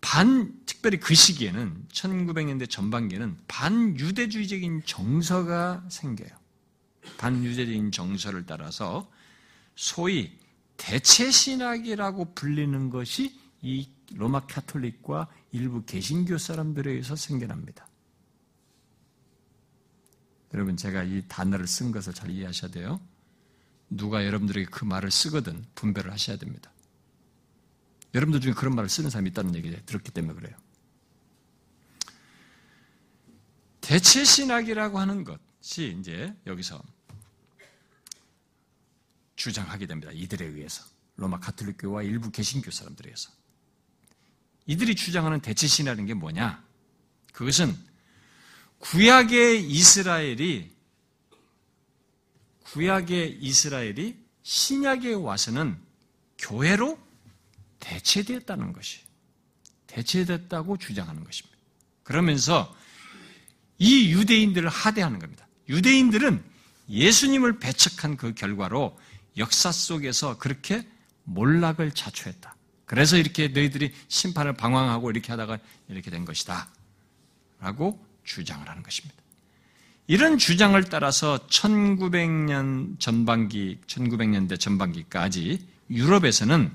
[0.00, 6.30] 반 특별히 그 시기에는 1900년대 전반기에는 반유대주의적인 정서가 생겨요.
[7.18, 9.10] 반유대적인 정서를 따라서
[9.74, 10.38] 소위
[10.76, 17.86] 대체 신학이라고 불리는 것이 이 로마 카톨릭과 일부 개신교 사람들에 의해서 생겨납니다.
[20.54, 23.00] 여러분 제가 이 단어를 쓴 것을 잘 이해하셔야 돼요.
[23.90, 26.70] 누가 여러분들에게 그 말을 쓰거든 분별을 하셔야 됩니다.
[28.14, 30.56] 여러분들 중에 그런 말을 쓰는 사람이 있다는 얘기 들었기 때문에 그래요.
[33.80, 36.82] 대체 신학이라고 하는 것이 이제 여기서
[39.36, 40.10] 주장하게 됩니다.
[40.12, 40.84] 이들에 의해서.
[41.16, 43.30] 로마 카톨릭 교와 일부 개신교 사람들에 의해서.
[44.66, 46.62] 이들이 주장하는 대체 신학인 게 뭐냐?
[47.32, 47.74] 그것은
[48.78, 50.76] 구약의 이스라엘이
[52.64, 55.80] 구약의 이스라엘이 신약에 와서는
[56.36, 57.07] 교회로
[57.80, 59.00] 대체되었다는 것이
[59.86, 61.56] 대체됐다고 주장하는 것입니다.
[62.02, 62.74] 그러면서
[63.78, 65.46] 이 유대인들을 하대하는 겁니다.
[65.68, 66.42] 유대인들은
[66.88, 68.98] 예수님을 배척한 그 결과로
[69.36, 70.86] 역사 속에서 그렇게
[71.24, 72.56] 몰락을 자초했다.
[72.86, 75.58] 그래서 이렇게 너희들이 심판을 방황하고 이렇게 하다가
[75.88, 76.68] 이렇게 된 것이다.
[77.60, 79.16] 라고 주장을 하는 것입니다.
[80.06, 86.74] 이런 주장을 따라서 1900년 전반기, 1900년대 전반기까지 유럽에서는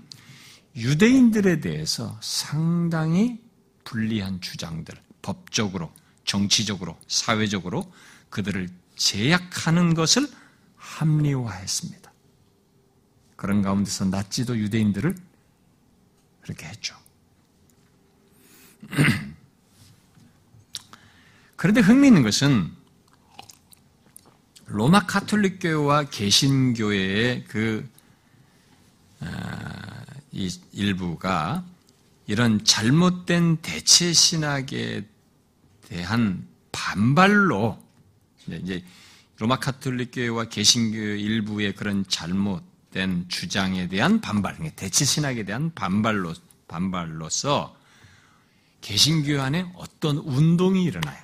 [0.75, 3.39] 유대인들에 대해서 상당히
[3.83, 5.93] 불리한 주장들, 법적으로,
[6.25, 7.91] 정치적으로, 사회적으로
[8.29, 10.27] 그들을 제약하는 것을
[10.77, 12.11] 합리화했습니다.
[13.35, 15.15] 그런 가운데서 나치도 유대인들을
[16.41, 16.95] 그렇게 했죠.
[21.55, 22.71] 그런데 흥미있는 것은
[24.65, 27.87] 로마 카톨릭 교회와 개신교회의 그
[29.19, 29.52] 아,
[30.33, 31.63] 일부가
[32.25, 35.07] 이런 잘못된 대체 신학에
[35.87, 37.81] 대한 반발로
[38.47, 38.83] 이제
[39.37, 46.33] 로마 카톨릭 교회와 개신교 일부의 그런 잘못된 주장에 대한 반발, 대체 신학에 대한 반발로
[46.67, 47.75] 반발로서
[48.81, 51.23] 개신교 안에 어떤 운동이 일어나요.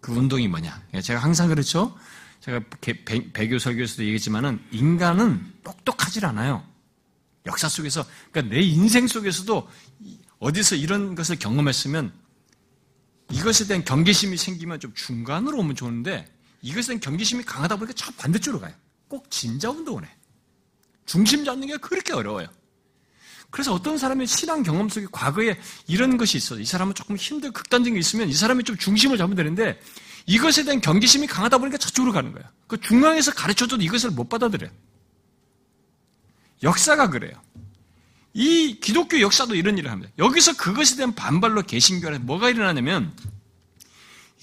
[0.00, 0.82] 그 운동이 뭐냐?
[1.02, 1.96] 제가 항상 그렇죠.
[2.40, 2.60] 제가
[3.34, 6.64] 배교 설교에서도 얘기했지만은 인간은 똑똑하질 않아요.
[7.46, 9.68] 역사 속에서 그러니까 내 인생 속에서도
[10.38, 12.12] 어디서 이런 것을 경험했으면
[13.30, 16.26] 이것에 대한 경계심이 생기면 좀 중간으로 오면 좋은데
[16.62, 18.74] 이것에 대한 경계심이 강하다 보니까 저 반대쪽으로 가요.
[19.08, 20.10] 꼭 진자 운동을 해.
[21.06, 22.48] 중심 잡는 게 그렇게 어려워요.
[23.50, 26.60] 그래서 어떤 사람의 신앙 경험 속에 과거에 이런 것이 있어요.
[26.60, 29.80] 이 사람은 조금 힘들 극단적인 게 있으면 이 사람이 좀 중심을 잡으면 되는데
[30.26, 32.44] 이것에 대한 경계심이 강하다 보니까 저쪽으로 가는 거야.
[32.68, 34.70] 그 중앙에서 가르쳐줘도 이것을 못 받아들여요.
[36.62, 37.32] 역사가 그래요.
[38.32, 40.12] 이 기독교 역사도 이런 일을 합니다.
[40.18, 43.14] 여기서 그것에 대한 반발로 개신교에 뭐가 일어나냐면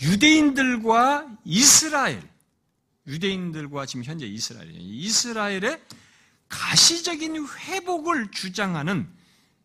[0.02, 2.22] 유대인들과 이스라엘,
[3.08, 4.80] 유대인들과 지금 현재 이스라엘이에요.
[4.80, 5.82] 이스라엘의
[6.50, 9.08] 가시적인 회복을 주장하는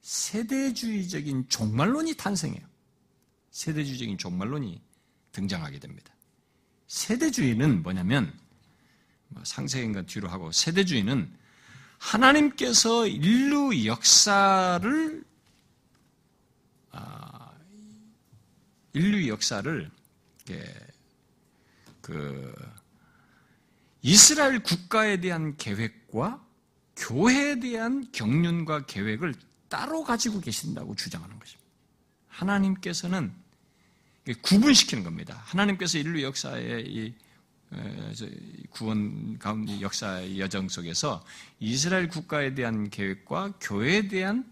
[0.00, 2.62] 세대주의적인 종말론이 탄생해요.
[3.50, 4.80] 세대주의적인 종말론이
[5.32, 6.14] 등장하게 됩니다.
[6.86, 8.32] 세대주의는 뭐냐면
[9.28, 11.41] 뭐 상세인가 뒤로 하고 세대주의는
[12.03, 15.24] 하나님께서 인류 역사를
[16.90, 17.53] 아,
[18.92, 19.90] 인류 역사를
[22.00, 22.55] 그
[24.03, 26.44] 이스라엘 국가에 대한 계획과
[26.96, 29.34] 교회에 대한 경륜과 계획을
[29.68, 31.70] 따로 가지고 계신다고 주장하는 것입니다.
[32.28, 33.32] 하나님께서는
[34.42, 35.40] 구분시키는 겁니다.
[35.44, 37.14] 하나님께서 인류 역사의 이
[38.70, 41.24] 구원 가운데 역사 여정 속에서
[41.60, 44.44] 이스라엘 국가에 대한 계획과 교회에 대한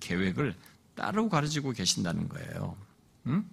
[0.00, 0.54] 계획을
[0.94, 2.76] 따로 가르치고 계신다는 거예요.
[3.26, 3.48] 음?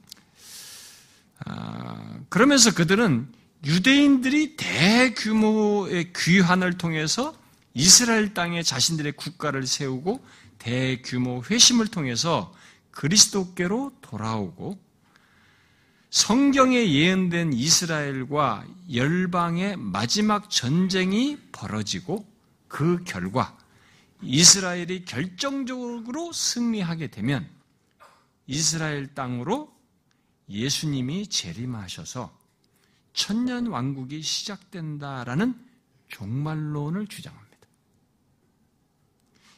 [1.45, 3.27] 아, 그러면서 그들은
[3.65, 7.35] 유대인들이 대규모의 귀환을 통해서
[7.73, 10.23] 이스라엘 땅에 자신들의 국가를 세우고
[10.57, 12.53] 대규모 회심을 통해서
[12.91, 14.77] 그리스도께로 돌아오고
[16.11, 22.27] 성경에 예언된 이스라엘과 열방의 마지막 전쟁이 벌어지고
[22.67, 23.57] 그 결과
[24.21, 27.49] 이스라엘이 결정적으로 승리하게 되면
[28.45, 29.73] 이스라엘 땅으로
[30.49, 32.37] 예수님이 재림하셔서
[33.13, 35.55] 천년 왕국이 시작된다라는
[36.09, 37.51] 종말론을 주장합니다.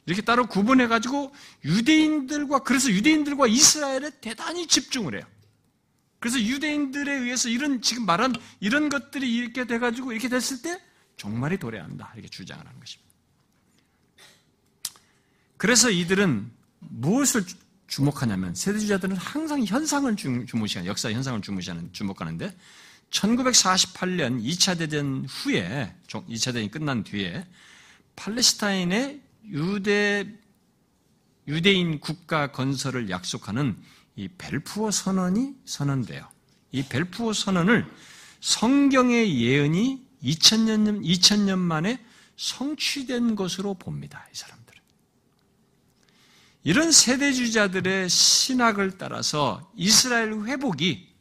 [0.05, 1.33] 이렇게 따로 구분해가지고
[1.65, 5.32] 유대인들과, 그래서 유대인들과 이스라엘에 대단히 집중을 해요.
[6.23, 10.79] 그래서 유대인들에 의해서 이런, 지금 말한 이런 것들이 이렇게 돼가지고 이렇게 됐을 때
[11.17, 12.13] 종말이 도래한다.
[12.13, 13.11] 이렇게 주장을 하는 것입니다.
[15.57, 16.49] 그래서 이들은
[16.79, 17.43] 무엇을
[17.87, 22.55] 주목하냐면 세대주자들은 항상 현상을 주무시하는 역사 현상을 주무시하는 주목하는데
[23.09, 27.45] 1948년 2차 대전 후에 2차 대전이 끝난 뒤에
[28.15, 30.25] 팔레스타인의 유대
[31.49, 33.75] 유대인 국가 건설을 약속하는
[34.15, 36.29] 이 벨푸어 선언이 선언돼요.
[36.71, 37.85] 이 벨푸어 선언을
[38.41, 42.03] 성경의 예언이 2000년 2000년 만에
[42.37, 44.27] 성취된 것으로 봅니다.
[44.31, 44.81] 이 사람들은.
[46.63, 51.13] 이런 세대주자들의 신학을 따라서 이스라엘 회복이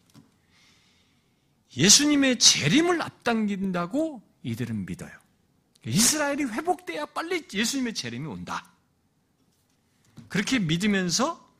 [1.77, 5.11] 예수님의 재림을 앞당긴다고 이들은 믿어요.
[5.85, 8.71] 이스라엘이 회복돼야 빨리 예수님의 재림이 온다.
[10.29, 11.52] 그렇게 믿으면서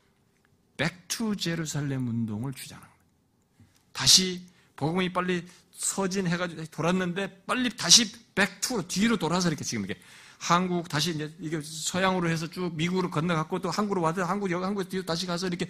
[0.83, 2.93] Back to Jerusalem 운동을 주장합니다.
[3.93, 10.01] 다시 복음이 빨리 서진해가지고 돌았는데 빨리 다시 back to로 뒤로 돌아서 이렇게 지금 이렇게
[10.39, 14.89] 한국 다시 이제 이게 서양으로 해서 쭉 미국으로 건너갔고 또 한국으로 와서 한국 여기 한국
[14.89, 15.69] 뒤로 다시 가서 이렇게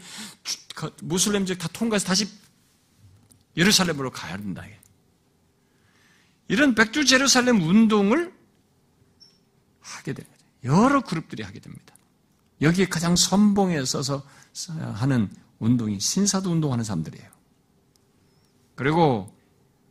[1.03, 2.27] 무슬림들 다 통과해서 다시
[3.55, 4.65] 예루살렘으로 가야 된다.
[6.47, 8.33] 이런 백주 제루살렘 운동을
[9.79, 10.37] 하게 됩니다.
[10.63, 11.93] 여러 그룹들이 하게 됩니다.
[12.61, 14.23] 여기에 가장 선봉에 서서
[14.93, 15.29] 하는
[15.59, 17.29] 운동이 신사도 운동하는 사람들이에요.
[18.75, 19.33] 그리고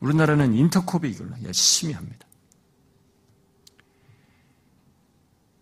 [0.01, 2.27] 우리나라는 인터코비 이걸 열심히 합니다.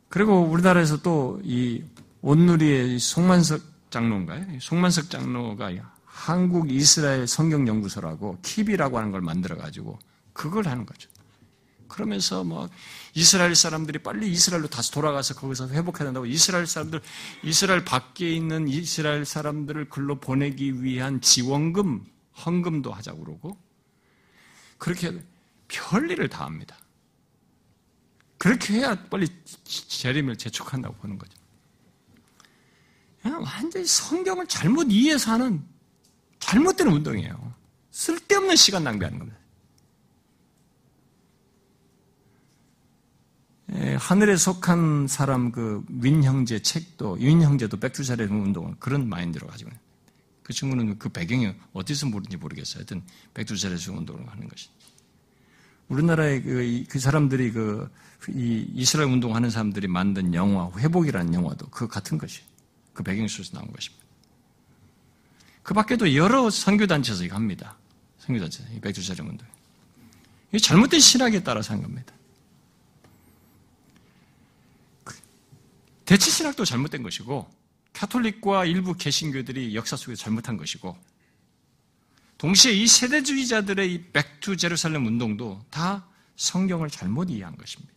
[0.08, 1.84] 그리고 우리나라에서 또 이
[2.22, 4.60] 온누리의 송만석 장로인가요?
[4.60, 5.70] 송만석 장로가
[6.04, 9.98] 한국 이스라엘 성경연구소라고 킵이라고 하는 걸 만들어가지고
[10.32, 11.08] 그걸 하는 거죠.
[11.90, 12.70] 그러면서 뭐
[13.14, 17.02] 이스라엘 사람들이 빨리 이스라엘로 다시 돌아가서 거기서 회복해야 된다고 이스라엘 사람들
[17.42, 22.06] 이스라엘 밖에 있는 이스라엘 사람들을 글로 보내기 위한 지원금
[22.46, 23.58] 헌금도 하자고 그러고
[24.78, 25.22] 그렇게
[25.68, 26.78] 별일을 다 합니다.
[28.38, 29.28] 그렇게 해야 빨리
[29.64, 31.38] 재림을 재촉한다고 보는 거죠.
[33.22, 35.62] 완전히 성경을 잘못 이해해서 하는
[36.38, 37.54] 잘못된 운동이에요.
[37.90, 39.39] 쓸데없는 시간 낭비하는 겁니다.
[43.98, 49.70] 하늘에 속한 사람 그 윈 형제 책도 윈 형제도 백투사의 운동은 그런 마인드로 가지고.
[50.42, 52.80] 그 친구는 그 배경이 어디서 모르는지 모르겠어요.
[52.80, 53.02] 하여튼
[53.34, 54.68] 백두사의 운동을 하는 것이.
[55.88, 57.88] 우리나라의 그, 그 사람들이 그,
[58.28, 62.42] 이 이스라엘 운동하는 사람들이 만든 영화, 회복이라는 영화도 그 같은 것이.
[62.92, 64.04] 그 배경 속에서 나온 것입니다.
[65.62, 67.76] 그 밖에도 여러 선교단체에서 이거 합니다.
[68.18, 69.46] 선교단체, 이 백두사령 운동.
[70.52, 72.12] 이 잘못된 신학에 따라서 한 겁니다.
[76.10, 77.48] 대치 신학도 잘못된 것이고
[77.92, 80.98] 카톨릭과 일부 개신교들이 역사 속에 잘못한 것이고
[82.36, 86.04] 동시에 이 세대주의자들의 이 백투 제루살렘 운동도 다
[86.34, 87.94] 성경을 잘못 이해한 것입니다.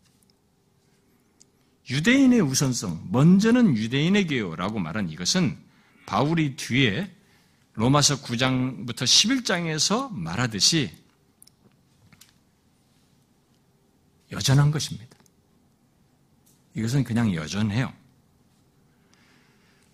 [1.89, 5.57] 유대인의 우선성, 먼저는 유대인의 교요라고 말한 이것은
[6.05, 7.11] 바울이 뒤에
[7.73, 10.91] 로마서 9장부터 11장에서 말하듯이
[14.31, 15.17] 여전한 것입니다.
[16.75, 18.02] 이것은 그냥 여전해요.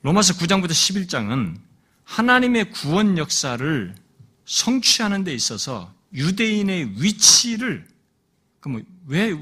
[0.02, 1.58] 로마서 9장부터 11장은
[2.04, 3.95] 하나님의 구원 역사를
[4.45, 7.88] 성취하는 데 있어서 유대인의 위치를
[8.60, 9.34] 그럼 왜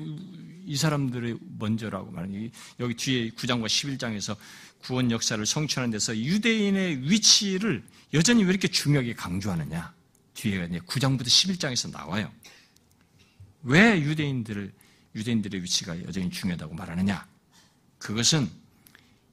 [0.68, 2.52] 이 사람들의 먼저라고 말하니
[2.82, 4.36] 여기 뒤에 9장과 11장에서
[4.80, 7.84] 구원 역사를 성취하는 데서 유대인의 위치를
[8.14, 9.94] 여전히 왜 이렇게 중요하게 강조하느냐?
[10.34, 12.30] 뒤에 이제 9장부터 11장에서 나와요.
[13.64, 14.74] 왜 유대인들을
[15.16, 17.26] 유대인들의 위치가 여전히 중요하다고 말하느냐?
[17.98, 18.50] 그것은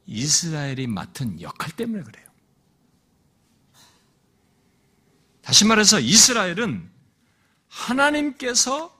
[0.07, 2.25] 이스라엘이 맡은 역할 때문에 그래요.
[5.43, 6.91] 다시 말해서 이스라엘은
[7.69, 8.95] 하나님께서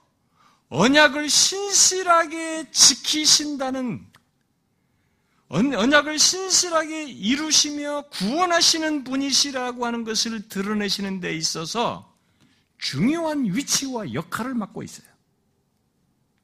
[0.69, 4.05] 언약을 신실하게 지키신다는
[5.47, 12.13] 언약을 신실하게 이루시며 구원하시는 분이시라고 하는 것을 드러내시는 데 있어서
[12.77, 15.07] 중요한 위치와 역할을 맡고 있어요.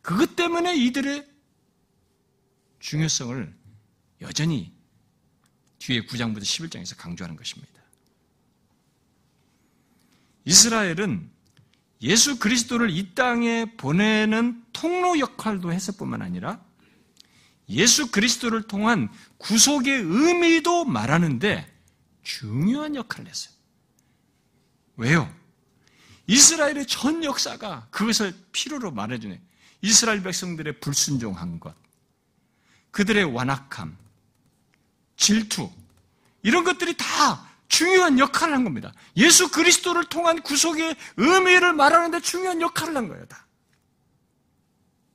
[0.01, 1.27] 그것 때문에 이들의
[2.79, 3.60] 중요성을
[4.21, 4.73] 여전히
[5.79, 7.71] 뒤에 9장부터 11장에서 강조하는 것입니다.
[10.45, 11.29] 이스라엘은
[12.01, 16.63] 예수 그리스도를 이 땅에 보내는 통로 역할도 했을 뿐만 아니라
[17.69, 21.71] 예수 그리스도를 통한 구속의 의미도 말하는데
[22.23, 23.53] 중요한 역할을 했어요.
[24.97, 25.33] 왜요?
[26.27, 29.41] 이스라엘의 전 역사가 그것을 필요로 말해주네.
[29.81, 31.75] 이스라엘 백성들의 불순종한 것,
[32.91, 33.97] 그들의 완악함,
[35.21, 35.69] 질투,
[36.41, 38.91] 이런 것들이 다 중요한 역할을 한 겁니다.
[39.15, 43.45] 예수 그리스도를 통한 구속의 의미를 말하는데 중요한 역할을 한 거예요, 다.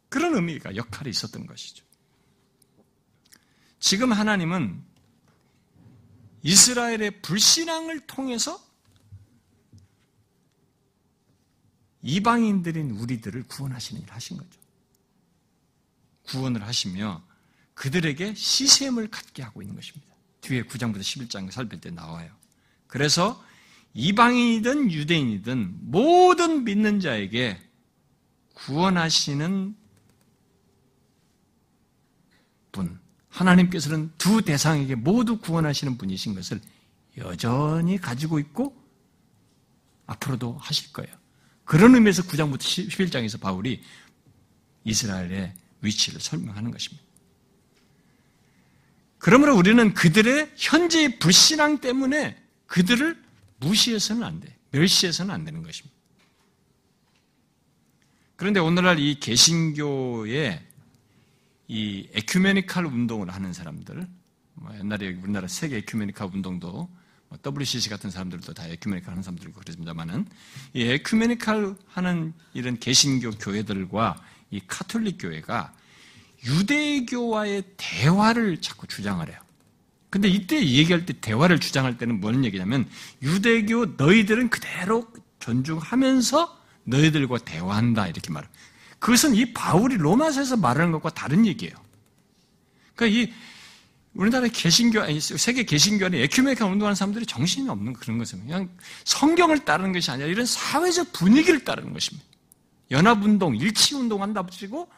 [0.08, 1.84] 그런 의미가, 역할이 있었던 것이죠.
[3.80, 4.80] 지금 하나님은
[6.42, 8.64] 이스라엘의 불신앙을 통해서
[12.02, 14.60] 이방인들인 우리들을 구원하시는 일을 하신 거죠.
[16.28, 17.26] 구원을 하시며
[17.77, 20.07] 그들에게 시샘을 갖게 하고 있는 것입니다.
[20.40, 22.31] 뒤에 9장부터 11장 살필 때 나와요.
[22.86, 23.43] 그래서
[23.93, 27.61] 이방인이든 유대인이든 모든 믿는 자에게
[28.55, 29.77] 구원하시는
[32.73, 36.61] 분, 하나님께서는 두 대상에게 모두 구원하시는 분이신 것을
[37.19, 38.74] 여전히 가지고 있고
[40.07, 41.15] 앞으로도 하실 거예요.
[41.65, 43.82] 그런 의미에서 9장부터 11장에서 바울이
[44.85, 47.05] 이스라엘의 위치를 설명하는 것입니다.
[49.27, 53.20] 그러므로 우리는 그들의 현재의 불신앙 때문에 그들을
[53.59, 54.57] 무시해서는 안 돼.
[54.70, 55.97] 멸시해서는 안 되는 것입니다.
[58.36, 60.65] 그런데 오늘날 이 개신교의
[61.66, 64.07] 이 에큐메니칼 운동을 하는 사람들,
[64.55, 66.89] 뭐 옛날에 우리나라 세계 에큐메니칼 운동도
[67.28, 70.24] 뭐 WCC 같은 사람들도 다 에큐메니칼 하는 사람들이고 그렇습니다만은
[70.73, 74.23] 이 에큐메니칼 하는 이런 개신교 교회들과
[74.53, 75.74] 이 카톨릭 교회가
[76.44, 79.38] 유대교와의 대화를 자꾸 주장을 해요.
[80.10, 82.88] 근데 이때 얘기할 때 대화를 주장할 때는 뭔 얘기냐면
[83.22, 85.06] 유대교 너희들은 그대로
[85.40, 88.50] 존중하면서 너희들과 대화한다 이렇게 말해요.
[88.98, 91.74] 그것은 이 바울이 로마서에서 말하는 것과 다른 얘기예요.
[92.94, 93.32] 그러니까 이
[94.14, 98.54] 우리나라 개신교, 아니, 세계 개신교 안에 에큐메니카 운동하는 사람들이 정신이 없는 그런 것입니다.
[98.54, 98.70] 그냥
[99.04, 102.26] 성경을 따르는 것이 아니라 이런 사회적 분위기를 따르는 것입니다.
[102.90, 104.88] 연합운동, 일치운동 한다고 치고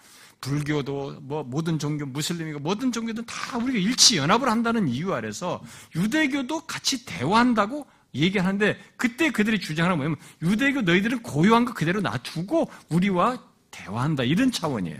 [0.41, 5.63] 불교도 뭐 모든 종교 무슬림이고 모든 종교도 다 우리가 일치 연합을 한다는 이유 아래서
[5.97, 13.43] 유대교도 같이 대화한다고 얘기하는데 그때 그들이 주장하는 뭐냐면 유대교 너희들은 고유한 거 그대로 놔두고 우리와
[13.71, 14.99] 대화한다 이런 차원이에요.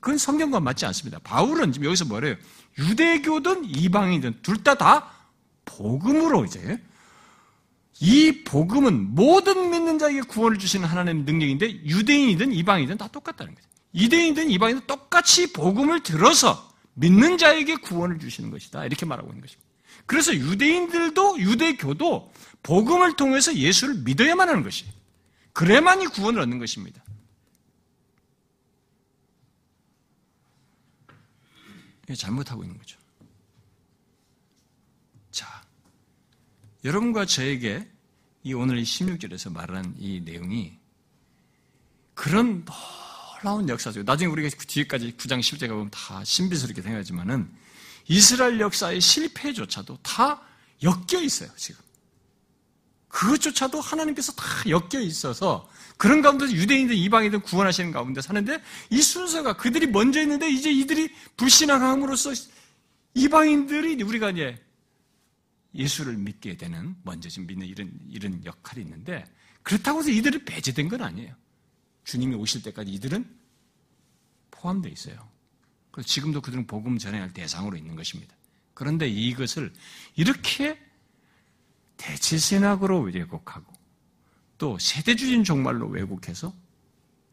[0.00, 1.18] 그건 성경과 맞지 않습니다.
[1.20, 2.34] 바울은 지금 여기서 뭐래요?
[2.78, 5.12] 유대교든 이방이든 둘 다다 다
[5.64, 6.82] 복음으로 이제
[8.00, 13.68] 이 복음은 모든 믿는 자에게 구원을 주시는 하나님의 능력인데 유대인이든 이방이든 다 똑같다는 거죠.
[13.92, 18.84] 이대인든 이방인든 똑같이 복음을 들어서 믿는 자에게 구원을 주시는 것이다.
[18.86, 19.70] 이렇게 말하고 있는 것입니다.
[20.06, 22.32] 그래서 유대인들도 유대교도
[22.62, 24.84] 복음을 통해서 예수를 믿어야만 하는 것이.
[25.52, 27.02] 그래만이 구원을 얻는 것입니다.
[32.14, 32.98] 잘못하고 있는 거죠.
[35.30, 35.62] 자,
[36.84, 37.88] 여러분과 저에게
[38.42, 40.78] 이 오늘 16절에서 말하는 이 내용이
[42.14, 42.64] 그런
[43.42, 44.04] 놀라운 역사죠.
[44.04, 47.50] 나중에 우리가 그 뒤에까지 9장 10제가 보면 다 신비스럽게 생각하지만은
[48.08, 50.40] 이스라엘 역사의 실패조차도 다
[50.82, 51.82] 엮여 있어요, 지금.
[53.08, 59.86] 그것조차도 하나님께서 다 엮여 있어서 그런 가운데서 유대인들 이방인들 구원하시는 가운데 사는데 이 순서가 그들이
[59.86, 62.32] 먼저 있는데 이제 이들이 불신앙함으로써
[63.14, 64.64] 이방인들이 우리가 이제
[65.74, 69.24] 예수를 믿게 되는 먼저 좀 믿는 이런 이런 역할이 있는데
[69.62, 71.34] 그렇다고 해서 이들은 배제된 건 아니에요.
[72.04, 73.24] 주님이 오실 때까지 이들은
[74.50, 75.28] 포함되어 있어요.
[75.90, 78.34] 그래서 지금도 그들은 복음 전해할 대상으로 있는 것입니다.
[78.74, 79.72] 그런데 이것을
[80.16, 80.78] 이렇게
[81.96, 83.72] 대체신학으로 왜곡하고
[84.58, 86.54] 또 세대주의인 종말로 왜곡해서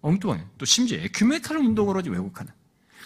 [0.02, 0.46] 엉뚱해.
[0.58, 2.52] 또 심지어 에큐메탈 운동으로 왜곡하는.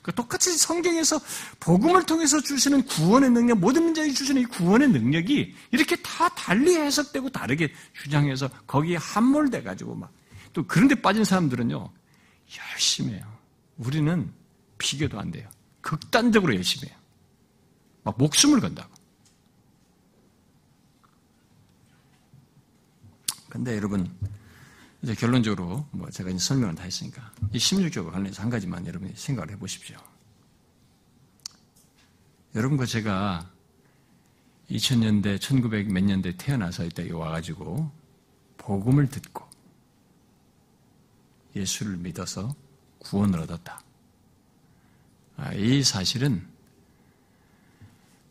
[0.01, 1.19] 그러니까 똑같이 성경에서
[1.59, 7.29] 복음을 통해서 주시는 구원의 능력, 모든 민족이 주시는 이 구원의 능력이 이렇게 다 달리 해석되고
[7.29, 10.11] 다르게 주장해서 거기에 함몰돼가지고 막
[10.53, 11.91] 또 그런데 빠진 사람들은요
[12.71, 13.37] 열심히 해요.
[13.77, 14.31] 우리는
[14.77, 15.49] 비교도 안 돼요.
[15.81, 16.97] 극단적으로 열심히 해요.
[18.03, 18.93] 막 목숨을 건다고.
[23.49, 24.11] 근데 여러분,
[25.01, 29.51] 이제 결론적으로 뭐 제가 이제 설명을 다 했으니까 이 16조와 관련해서 한 가지만 여러분이 생각을
[29.51, 29.97] 해 보십시오.
[32.55, 33.49] 여러분과 제가
[34.69, 37.91] 2000년대, 1900 몇 년대 태어나서 이때 와가지고
[38.57, 39.52] 복음을 듣고
[41.55, 42.55] 예수를 믿어서
[42.99, 43.81] 구원을 얻었다.
[45.37, 46.47] 아, 이 사실은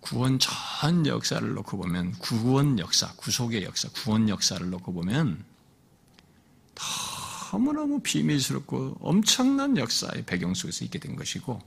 [0.00, 5.44] 구원 전 역사를 놓고 보면 구원 역사, 구속의 역사, 구원 역사를 놓고 보면
[7.52, 11.60] 너무너무 비밀스럽고 엄청난 역사의 배경 속에서 있게 된 것이고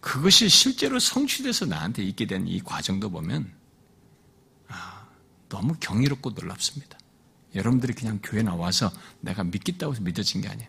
[0.00, 3.50] 그것이 실제로 성취돼서 나한테 있게 된 이 과정도 보면
[4.68, 5.06] 아,
[5.48, 6.98] 너무 경이롭고 놀랍습니다.
[7.54, 8.90] 여러분들이 그냥 교회 나와서
[9.20, 10.68] 내가 믿겠다고 해서 믿어진 게 아니에요.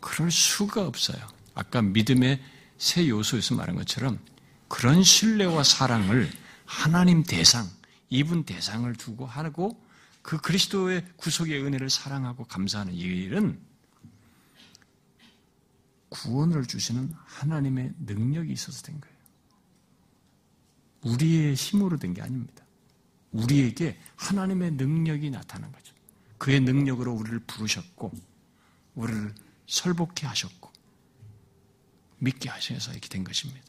[0.00, 1.18] 그럴 수가 없어요.
[1.54, 2.40] 아까 믿음의
[2.76, 4.18] 세 요소에서 말한 것처럼
[4.68, 6.30] 그런 신뢰와 사랑을
[6.64, 7.68] 하나님 대상,
[8.10, 9.82] 이분 대상을 두고 하고
[10.22, 13.58] 그 그리스도의 구속의 은혜를 사랑하고 감사하는 이 일은
[16.10, 19.16] 구원을 주시는 하나님의 능력이 있어서 된 거예요.
[21.02, 22.64] 우리의 힘으로 된 게 아닙니다.
[23.32, 25.87] 우리에게 하나님의 능력이 나타난 거죠.
[26.38, 28.12] 그의 능력으로 우리를 부르셨고,
[28.94, 29.34] 우리를
[29.66, 30.72] 설복해 하셨고,
[32.18, 33.66] 믿게 하셔서 이렇게 된 것입니다.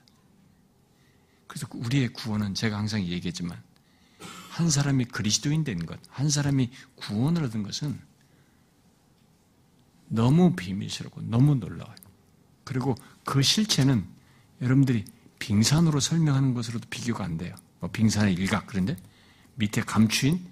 [1.48, 3.62] 그래서 우리의 구원은 제가 항상 얘기했지만
[4.50, 8.00] 한 사람이 그리스도인 된 것, 한 사람이 구원을 얻은 것은
[10.08, 11.96] 너무 비밀스럽고 너무 놀라워요.
[12.64, 14.06] 그리고 그 실체는
[14.62, 15.06] 여러분들이
[15.40, 17.56] 빙산으로 설명하는 것으로도 비교가 안 돼요.
[17.80, 18.98] 뭐 빙산의 일각 그런데
[19.56, 20.46] 밑에 감추인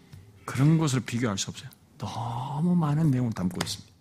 [0.45, 1.69] 그런 것으로 비교할 수 없어요.
[1.97, 3.93] 너무 많은 내용을 담고 있습니다.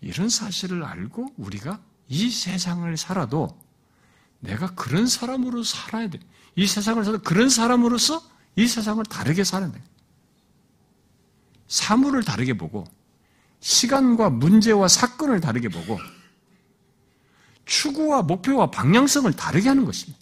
[0.00, 3.58] 이런 사실을 알고 우리가 이 세상을 살아도
[4.40, 6.20] 내가 그런 사람으로 살아야 돼.
[6.54, 8.22] 이 세상을 살아 그런 사람으로서
[8.56, 9.82] 이 세상을 다르게 살아야 돼.
[11.66, 12.84] 사물을 다르게 보고
[13.60, 15.98] 시간과 문제와 사건을 다르게 보고
[17.64, 20.18] 추구와 목표와 방향성을 다르게 하는 것입니다.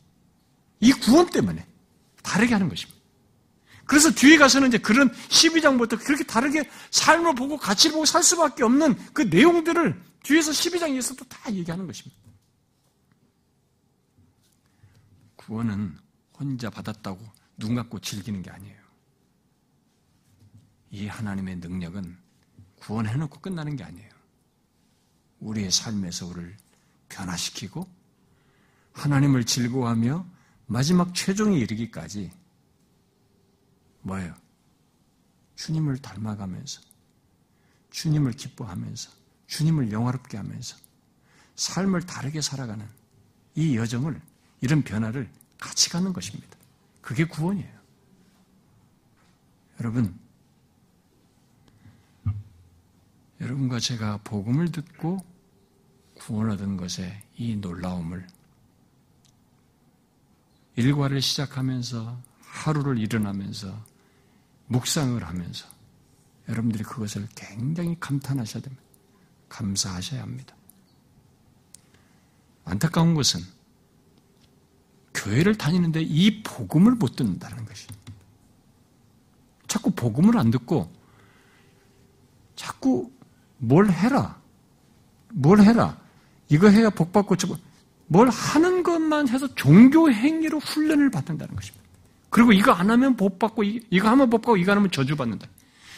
[0.81, 1.65] 이 구원 때문에
[2.23, 2.96] 다르게 하는 것입니다.
[3.87, 8.97] 그래서 뒤에 가서는 이제 그런 12장부터 그렇게 다르게 삶을 보고 가치를 보고 살 수밖에 없는
[9.13, 12.21] 그 내용들을 뒤에서 12장에서도 다 얘기하는 것입니다.
[15.37, 15.97] 구원은
[16.37, 17.25] 혼자 받았다고
[17.59, 18.77] 눈 감고 즐기는 게 아니에요.
[20.91, 22.17] 이 하나님의 능력은
[22.77, 24.11] 구원해놓고 끝나는 게 아니에요.
[25.41, 26.57] 우리의 삶에서 우리를
[27.09, 27.89] 변화시키고
[28.93, 30.27] 하나님을 즐거워하며
[30.67, 32.33] 마지막 최종에 이르기까지
[34.07, 34.35] 뭐예요?
[35.57, 36.81] 주님을 닮아가면서
[37.91, 39.11] 주님을 기뻐하면서
[39.47, 40.77] 주님을 영화롭게 하면서
[41.57, 42.87] 삶을 다르게 살아가는
[43.55, 44.21] 이 여정을
[44.61, 46.57] 이런 변화를 같이 가는 것입니다.
[47.01, 47.77] 그게 구원이에요.
[49.81, 50.19] 여러분,
[53.41, 55.25] 여러분과 제가 복음을 듣고
[56.15, 58.27] 구원 얻은 것의 이 놀라움을
[60.77, 63.85] 일과를 시작하면서 하루를 일어나면서
[64.67, 65.67] 묵상을 하면서
[66.49, 68.83] 여러분들이 그것을 굉장히 감탄하셔야 됩니다.
[69.49, 70.55] 감사하셔야 합니다.
[72.65, 73.41] 안타까운 것은
[75.15, 77.87] 교회를 다니는데 이 복음을 못 듣는다는 것이.
[79.67, 80.93] 자꾸 복음을 안 듣고
[82.55, 83.11] 자꾸
[83.59, 84.41] 뭘 해라.
[85.33, 85.99] 뭘 해라.
[86.49, 87.57] 이거 해야 복 받고 저거
[88.07, 91.76] 뭘 하는 것만 해서 종교 행위로 훈련을 받는다는 것입니다.
[92.37, 95.49] 그리고 이거 안 하면 복 받고 이거 하면 복 받고 이거 안 하면 저주 받는다.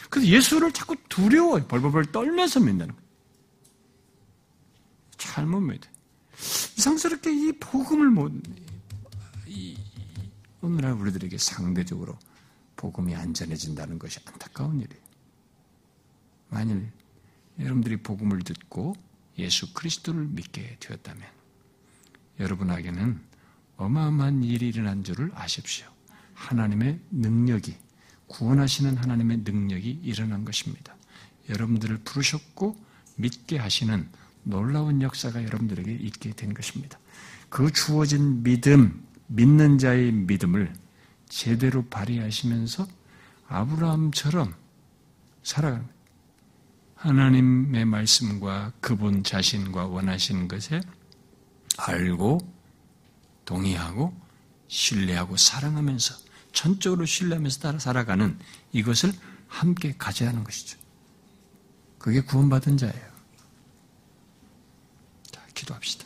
[0.09, 1.67] 그래서 예수를 자꾸 두려워요.
[1.67, 3.01] 벌벌벌 떨면서 믿는 거예요.
[5.17, 5.89] 잘못 믿어.
[6.77, 8.31] 이상스럽게 이 복음을 못
[9.47, 9.77] 이,
[10.61, 12.17] 오늘날 우리들에게 상대적으로
[12.77, 15.03] 복음이 안전해진다는 것이 안타까운 일이에요.
[16.47, 16.89] 만일
[17.59, 18.95] 여러분들이 복음을 듣고
[19.37, 21.21] 예수 그리스도를 믿게 되었다면
[22.39, 23.19] 여러분에게는
[23.75, 25.98] 어마어마한 일이 일어난 줄을 아십시오.
[26.39, 27.75] 하나님의 능력이
[28.27, 30.95] 구원하시는 하나님의 능력이 일어난 것입니다.
[31.49, 32.77] 여러분들을 부르셨고
[33.17, 34.07] 믿게 하시는
[34.43, 36.97] 놀라운 역사가 여러분들에게 있게 된 것입니다.
[37.49, 40.73] 그 주어진 믿음, 믿는 자의 믿음을
[41.27, 42.87] 제대로 발휘하시면서
[43.47, 44.53] 아브라함처럼
[45.43, 45.87] 살아가는
[46.95, 50.81] 하나님의 말씀과 그분 자신과 원하시는 것에
[51.77, 52.39] 알고
[53.45, 54.13] 동의하고
[54.67, 56.28] 신뢰하고 사랑하면서
[56.59, 58.37] 전적으로 신뢰하면서 따라 살아가는
[58.73, 59.13] 이것을
[59.47, 60.77] 함께 가져야 하는 것이죠.
[61.97, 63.09] 그게 구원받은 자예요.
[65.31, 66.05] 자, 기도합시다.